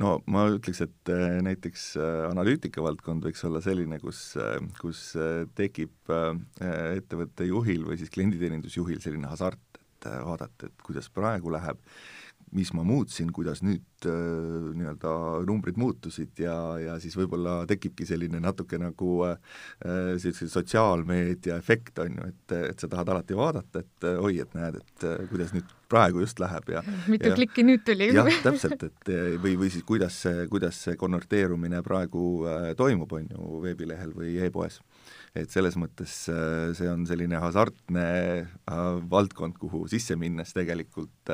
no 0.02 0.16
ma 0.28 0.42
ütleks, 0.52 0.82
et 0.84 1.12
äh, 1.12 1.38
näiteks 1.46 1.84
äh, 1.96 2.24
analüütika 2.28 2.82
valdkond 2.84 3.24
võiks 3.24 3.44
olla 3.48 3.62
selline, 3.64 4.00
kus, 4.02 4.24
äh, 4.42 4.58
kus 4.80 5.06
tekib 5.56 6.12
ettevõtte 6.66 7.46
juhil 7.48 7.86
või 7.86 7.96
siis 8.00 8.12
klienditeenindusjuhil 8.12 9.00
selline 9.04 9.30
hasart, 9.30 9.80
et 9.80 10.10
vaadata, 10.26 10.68
et 10.68 10.84
kuidas 10.84 11.08
praegu 11.14 11.54
läheb, 11.54 11.80
mis 12.56 12.72
ma 12.76 12.84
muutsin, 12.86 13.30
kuidas 13.36 13.62
nüüd 13.66 14.08
äh, 14.08 14.72
nii-öelda 14.76 15.12
numbrid 15.48 15.78
muutusid 15.80 16.42
ja, 16.42 16.56
ja 16.82 16.98
siis 17.02 17.16
võib-olla 17.18 17.60
tekibki 17.68 18.08
selline 18.08 18.40
natuke 18.42 18.80
nagu 18.80 19.12
sellise 19.82 20.48
sotsiaalmeedia 20.50 21.56
efekt, 21.60 21.98
on 22.02 22.18
ju, 22.18 22.28
et, 22.32 22.54
et 22.72 22.80
sa 22.80 22.88
tahad 22.90 23.12
alati 23.12 23.36
vaadata, 23.38 23.82
et 23.84 24.08
oi, 24.16 24.38
et 24.42 24.56
näed, 24.56 24.80
et 24.80 25.06
kuidas 25.30 25.54
nüüd 25.56 25.72
praegu 25.90 26.22
just 26.24 26.40
läheb 26.42 26.70
ja 26.74 26.82
mitu 27.12 27.30
ja, 27.30 27.36
klikki 27.38 27.64
nüüd 27.66 27.84
tuli? 27.86 28.10
jah, 28.14 28.30
täpselt, 28.44 28.82
et 28.88 29.12
või, 29.42 29.56
või 29.60 29.70
siis 29.72 29.86
kuidas 29.86 30.18
see, 30.26 30.46
kuidas 30.52 30.82
see 30.86 30.96
konverteerumine 31.00 31.82
praegu 31.86 32.26
toimub, 32.78 33.12
on 33.18 33.30
ju, 33.30 33.60
veebilehel 33.64 34.14
või 34.16 34.36
e-poes 34.46 34.80
et 35.36 35.52
selles 35.52 35.76
mõttes 35.78 36.12
äh, 36.32 36.70
see 36.76 36.88
on 36.90 37.04
selline 37.08 37.38
hasartne 37.42 38.06
valdkond, 39.10 39.58
kuhu 39.60 39.84
sisse 39.90 40.16
minnes 40.18 40.52
tegelikult 40.56 41.32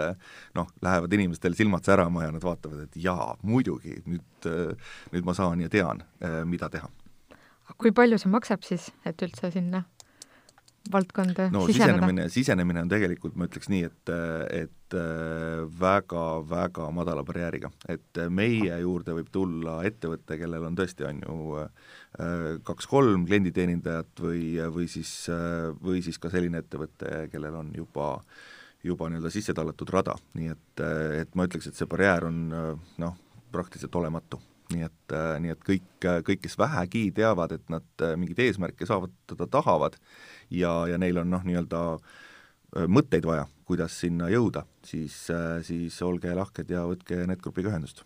noh, 0.56 0.72
lähevad 0.82 1.14
inimestel 1.14 1.56
silmad 1.58 1.86
särama 1.86 2.26
ja 2.26 2.32
nad 2.34 2.44
vaatavad, 2.44 2.86
et 2.86 2.98
jaa, 3.04 3.32
muidugi, 3.46 4.00
nüüd, 4.08 4.48
nüüd 5.14 5.28
ma 5.28 5.34
saan 5.36 5.62
ja 5.62 5.70
tean, 5.72 6.02
mida 6.48 6.68
teha. 6.72 6.90
kui 7.80 7.92
palju 7.94 8.18
see 8.20 8.32
maksab 8.32 8.66
siis, 8.66 8.90
et 9.08 9.22
üldse 9.24 9.52
sinna 9.54 9.84
valdkonda 10.92 11.48
no, 11.52 11.64
siseneda? 11.66 11.94
sisenemine, 11.94 12.28
sisenemine 12.32 12.82
on 12.82 12.90
tegelikult, 12.90 13.36
ma 13.38 13.46
ütleks 13.48 13.70
nii, 13.72 13.88
et, 13.88 14.12
et 14.56 14.96
väga-väga 15.80 16.88
madala 16.92 17.24
barjääriga, 17.24 17.70
et 17.92 18.22
meie 18.34 18.76
juurde 18.82 19.14
võib 19.16 19.30
tulla 19.32 19.78
ettevõte, 19.88 20.36
kellel 20.40 20.66
on 20.68 20.76
tõesti, 20.78 21.06
on 21.08 21.22
ju 21.22 21.64
kaks-kolm 22.68 23.24
klienditeenindajat 23.28 24.24
või, 24.26 24.44
või 24.74 24.88
siis, 24.90 25.14
või 25.80 26.02
siis 26.04 26.20
ka 26.20 26.32
selline 26.32 26.60
ettevõte, 26.64 27.28
kellel 27.32 27.62
on 27.62 27.72
juba 27.76 28.16
juba 28.82 29.06
nii-öelda 29.06 29.30
sisse 29.30 29.54
tallatud 29.54 29.90
rada, 29.94 30.16
nii 30.34 30.48
et, 30.50 30.80
et 31.22 31.36
ma 31.38 31.46
ütleks, 31.46 31.70
et 31.70 31.78
see 31.78 31.86
barjäär 31.86 32.26
on 32.26 32.40
noh, 32.98 33.20
praktiliselt 33.54 33.94
olematu 33.94 34.40
nii 34.72 34.86
et, 34.88 35.16
nii 35.44 35.54
et 35.54 35.64
kõik, 35.66 35.88
kõik, 36.26 36.42
kes 36.44 36.58
vähegi 36.60 37.06
teavad, 37.16 37.56
et 37.56 37.72
nad 37.72 38.06
mingeid 38.18 38.40
eesmärke 38.46 38.88
saavutada 38.88 39.48
tahavad 39.50 39.98
ja, 40.50 40.72
ja 40.90 41.00
neil 41.00 41.22
on 41.22 41.30
noh, 41.32 41.44
nii-öelda 41.46 41.82
mõtteid 42.88 43.26
vaja, 43.28 43.44
kuidas 43.68 43.98
sinna 44.00 44.30
jõuda, 44.32 44.64
siis, 44.86 45.26
siis 45.68 45.98
olge 46.02 46.32
lahked 46.34 46.72
ja 46.72 46.86
võtke 46.88 47.20
NetGrupiga 47.28 47.72
ühendust 47.72 48.04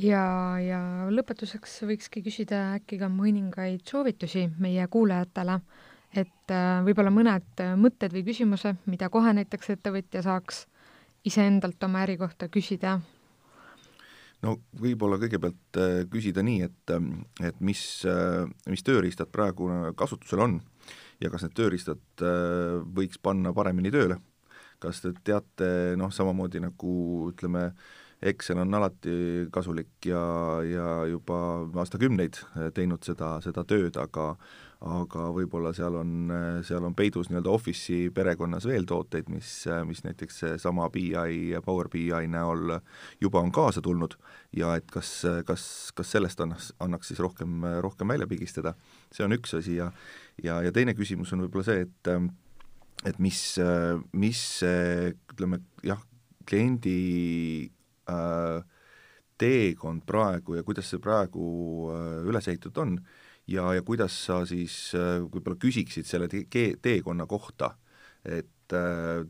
ja, 0.00 0.24
ja 0.62 0.80
lõpetuseks 1.12 1.80
võikski 1.88 2.22
küsida 2.24 2.60
äkki 2.78 2.98
ka 3.00 3.10
mõningaid 3.12 3.84
soovitusi 3.88 4.46
meie 4.62 4.86
kuulajatele, 4.92 5.60
et 6.14 6.54
äh, 6.54 6.80
võib-olla 6.86 7.12
mõned 7.14 7.64
mõtted 7.80 8.14
või 8.14 8.24
küsimused, 8.26 8.84
mida 8.90 9.10
kohe 9.12 9.34
näiteks 9.36 9.74
ettevõtja 9.76 10.24
saaks 10.26 10.64
iseendalt 11.26 11.82
oma 11.84 12.04
äri 12.06 12.16
kohta 12.20 12.48
küsida? 12.48 12.98
No 14.46 14.56
võib-olla 14.80 15.18
kõigepealt 15.20 15.80
äh, 15.80 15.94
küsida 16.10 16.44
nii, 16.46 16.66
et, 16.68 16.94
et 17.44 17.60
mis, 17.64 17.82
äh, 18.08 18.44
mis 18.70 18.84
tööriistad 18.86 19.30
praegu 19.32 19.68
kasutusel 19.98 20.44
on 20.46 20.58
ja 21.20 21.30
kas 21.32 21.44
need 21.44 21.56
tööriistad 21.56 22.22
võiks 22.96 23.20
panna 23.20 23.52
paremini 23.52 23.92
tööle. 23.92 24.16
kas 24.80 25.02
te 25.04 25.10
teate, 25.24 25.66
noh, 26.00 26.08
samamoodi 26.08 26.62
nagu 26.64 26.92
ütleme, 27.28 27.66
Excel 28.22 28.58
on 28.60 28.74
alati 28.76 29.12
kasulik 29.52 30.06
ja, 30.10 30.22
ja 30.66 30.88
juba 31.08 31.36
aastakümneid 31.80 32.36
teinud 32.76 33.04
seda, 33.06 33.38
seda 33.44 33.64
tööd, 33.64 33.96
aga 34.00 34.34
aga 34.80 35.26
võib-olla 35.36 35.74
seal 35.76 35.92
on, 36.00 36.30
seal 36.64 36.84
on 36.88 36.94
peidus 36.96 37.28
nii-öelda 37.28 37.52
Office'i 37.52 38.08
perekonnas 38.16 38.64
veel 38.64 38.86
tooteid, 38.88 39.28
mis, 39.28 39.50
mis 39.84 40.00
näiteks 40.06 40.38
seesama 40.40 40.86
BI, 40.92 41.52
Power 41.64 41.90
BI 41.92 42.08
näol 42.32 42.78
juba 43.20 43.42
on 43.44 43.52
kaasa 43.52 43.82
tulnud 43.84 44.16
ja 44.56 44.72
et 44.80 44.88
kas, 44.92 45.10
kas, 45.48 45.64
kas 45.96 46.14
sellest 46.16 46.40
annaks, 46.40 46.70
annaks 46.80 47.12
siis 47.12 47.20
rohkem, 47.20 47.60
rohkem 47.84 48.08
välja 48.08 48.28
pigistada, 48.30 48.72
see 49.12 49.26
on 49.26 49.36
üks 49.36 49.52
asi 49.60 49.76
ja 49.76 49.90
ja, 50.40 50.62
ja 50.64 50.72
teine 50.72 50.96
küsimus 50.96 51.34
on 51.36 51.44
võib-olla 51.44 51.66
see, 51.68 51.84
et 51.84 52.14
et 53.04 53.20
mis, 53.20 53.42
mis 54.16 54.40
ütleme 54.64 55.60
jah, 55.84 56.00
kliendi 56.48 56.96
teekond 59.40 60.04
praegu 60.08 60.58
ja 60.58 60.64
kuidas 60.66 60.90
see 60.92 61.02
praegu 61.02 61.44
äh, 61.94 62.22
üles 62.28 62.48
ehitatud 62.50 62.80
on 62.82 62.96
ja, 63.50 63.70
ja 63.76 63.84
kuidas 63.86 64.16
sa 64.26 64.42
siis 64.48 64.92
äh, 64.98 65.18
võib-olla 65.24 65.58
küsiksid 65.60 66.08
selle 66.08 66.28
te 66.30 66.44
teekonna 66.82 67.28
kohta, 67.30 67.74
et 68.24 68.48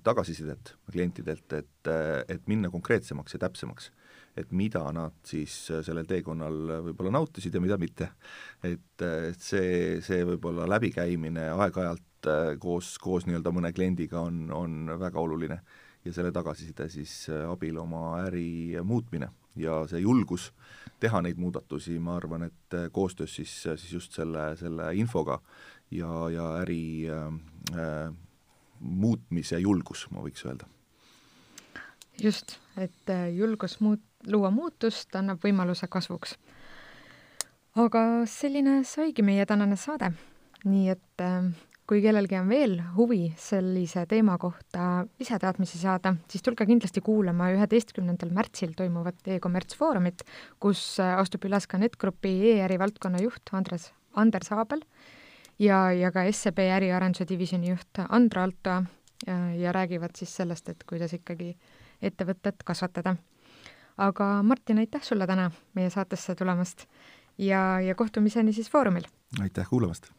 tagasisidet 0.05 0.75
klientidelt, 0.91 1.53
et, 1.57 1.89
et 2.29 2.49
minna 2.51 2.69
konkreetsemaks 2.69 3.33
ja 3.33 3.39
täpsemaks. 3.41 3.87
et 4.37 4.53
mida 4.53 4.83
nad 4.93 5.15
siis 5.25 5.55
sellel 5.87 6.05
teekonnal 6.07 6.83
võib-olla 6.85 7.15
nautisid 7.15 7.55
ja 7.55 7.61
mida 7.61 7.79
mitte. 7.81 8.11
et, 8.63 9.01
et 9.01 9.41
see, 9.41 10.03
see 10.05 10.27
võib-olla 10.29 10.69
läbikäimine 10.69 11.47
aeg-ajalt 11.55 12.29
koos, 12.61 12.99
koos 13.01 13.25
nii-öelda 13.25 13.53
mõne 13.57 13.73
kliendiga 13.73 14.21
on, 14.21 14.51
on 14.53 14.93
väga 15.01 15.21
oluline 15.21 15.63
ja 16.05 16.13
selle 16.13 16.33
tagasiside 16.33 16.89
siis 16.89 17.29
äh, 17.29 17.45
abil 17.51 17.79
oma 17.79 18.21
äri 18.25 18.77
muutmine 18.85 19.29
ja 19.57 19.83
see 19.91 20.01
julgus 20.01 20.51
teha 21.01 21.23
neid 21.25 21.39
muudatusi, 21.41 21.99
ma 21.99 22.17
arvan, 22.17 22.45
et 22.51 22.77
äh, 22.77 22.89
koostöös 22.93 23.35
siis, 23.35 23.55
äh, 23.67 23.79
siis 23.79 23.93
just 23.93 24.13
selle, 24.13 24.57
selle 24.57 24.91
infoga 24.97 25.41
ja, 25.91 26.29
ja 26.31 26.51
äri 26.61 27.09
äh, 27.11 28.13
muutmise 28.81 29.59
julgus, 29.61 30.07
ma 30.11 30.23
võiks 30.25 30.45
öelda. 30.47 30.69
just, 32.23 32.59
et 32.77 33.13
julgus 33.37 33.79
muut-, 33.81 34.05
luua 34.27 34.51
muutust 34.51 35.17
annab 35.17 35.41
võimaluse 35.45 35.89
kasvuks. 35.89 36.37
aga 37.75 38.27
selline 38.27 38.85
saigi 38.85 39.23
meie 39.23 39.47
tänane 39.47 39.77
saade. 39.77 40.13
nii 40.65 40.89
et 40.89 41.25
äh, 41.25 41.45
kui 41.91 41.99
kellelgi 42.05 42.37
on 42.39 42.47
veel 42.47 42.77
huvi 42.95 43.33
sellise 43.41 44.05
teema 44.07 44.37
kohta 44.39 45.03
lisateadmisi 45.19 45.81
saada, 45.81 46.13
siis 46.31 46.45
tulge 46.47 46.63
kindlasti 46.69 47.03
kuulama 47.03 47.49
üheteistkümnendal 47.57 48.31
märtsil 48.37 48.77
toimuvat 48.79 49.27
e-kommerts 49.35 49.75
foorumit, 49.79 50.23
kus 50.63 50.85
astub 51.03 51.49
üles 51.49 51.67
ka 51.67 51.81
NetGrupi 51.83 52.37
e-äri 52.53 52.79
valdkonna 52.79 53.19
juht 53.25 53.51
Andres, 53.59 53.89
Anders 54.15 54.53
Aabel 54.55 54.85
ja, 55.59 55.81
ja 55.91 56.13
ka 56.15 56.23
SEB 56.31 56.63
äriarenduse 56.77 57.27
divisjoni 57.27 57.73
juht 57.73 58.05
Andra 58.07 58.47
Alto 58.47 58.77
ja, 59.27 59.41
ja 59.59 59.75
räägivad 59.75 60.15
siis 60.15 60.37
sellest, 60.39 60.71
et 60.71 60.87
kuidas 60.87 61.19
ikkagi 61.19 61.57
ettevõtet 61.99 62.63
kasvatada. 62.65 63.17
aga 63.99 64.43
Martin, 64.47 64.79
aitäh 64.79 65.03
sulle 65.03 65.27
täna 65.27 65.51
meie 65.75 65.91
saatesse 65.91 66.39
tulemast 66.39 66.87
ja, 67.39 67.81
ja 67.81 67.95
kohtumiseni 67.99 68.53
siis 68.53 68.71
foorumil! 68.71 69.11
aitäh 69.43 69.67
kuulamast! 69.67 70.13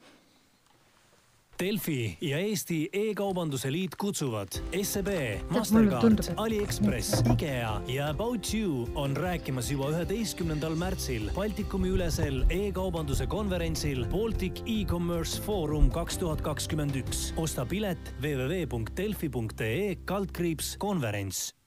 Delfi 1.61 2.17
ja 2.25 2.39
Eesti 2.41 2.89
E-kaubanduse 2.93 3.69
Liit 3.71 3.93
kutsuvad 4.01 4.55
SEB, 4.81 5.09
Mastercard, 5.53 6.23
Aliekspress, 6.41 7.21
IKEA 7.33 7.75
ja 7.87 8.07
About 8.09 8.49
You 8.53 8.87
on 8.95 9.13
rääkimas 9.17 9.69
juba 9.71 9.91
üheteistkümnendal 9.93 10.73
märtsil 10.79 11.29
Baltikumi 11.35 11.93
ülesel 11.93 12.41
e-kaubanduse 12.49 13.29
konverentsil 13.29 14.07
Baltic 14.09 14.63
E-Commerce 14.65 15.41
Forum 15.45 15.91
kaks 15.93 16.17
tuhat 16.17 16.41
kakskümmend 16.41 16.97
üks. 17.03 17.29
osta 17.37 17.65
pilet 17.65 18.13
www.delfi.ee 18.23 19.95
kaldkriips 20.05 20.77
konverents 20.81 21.60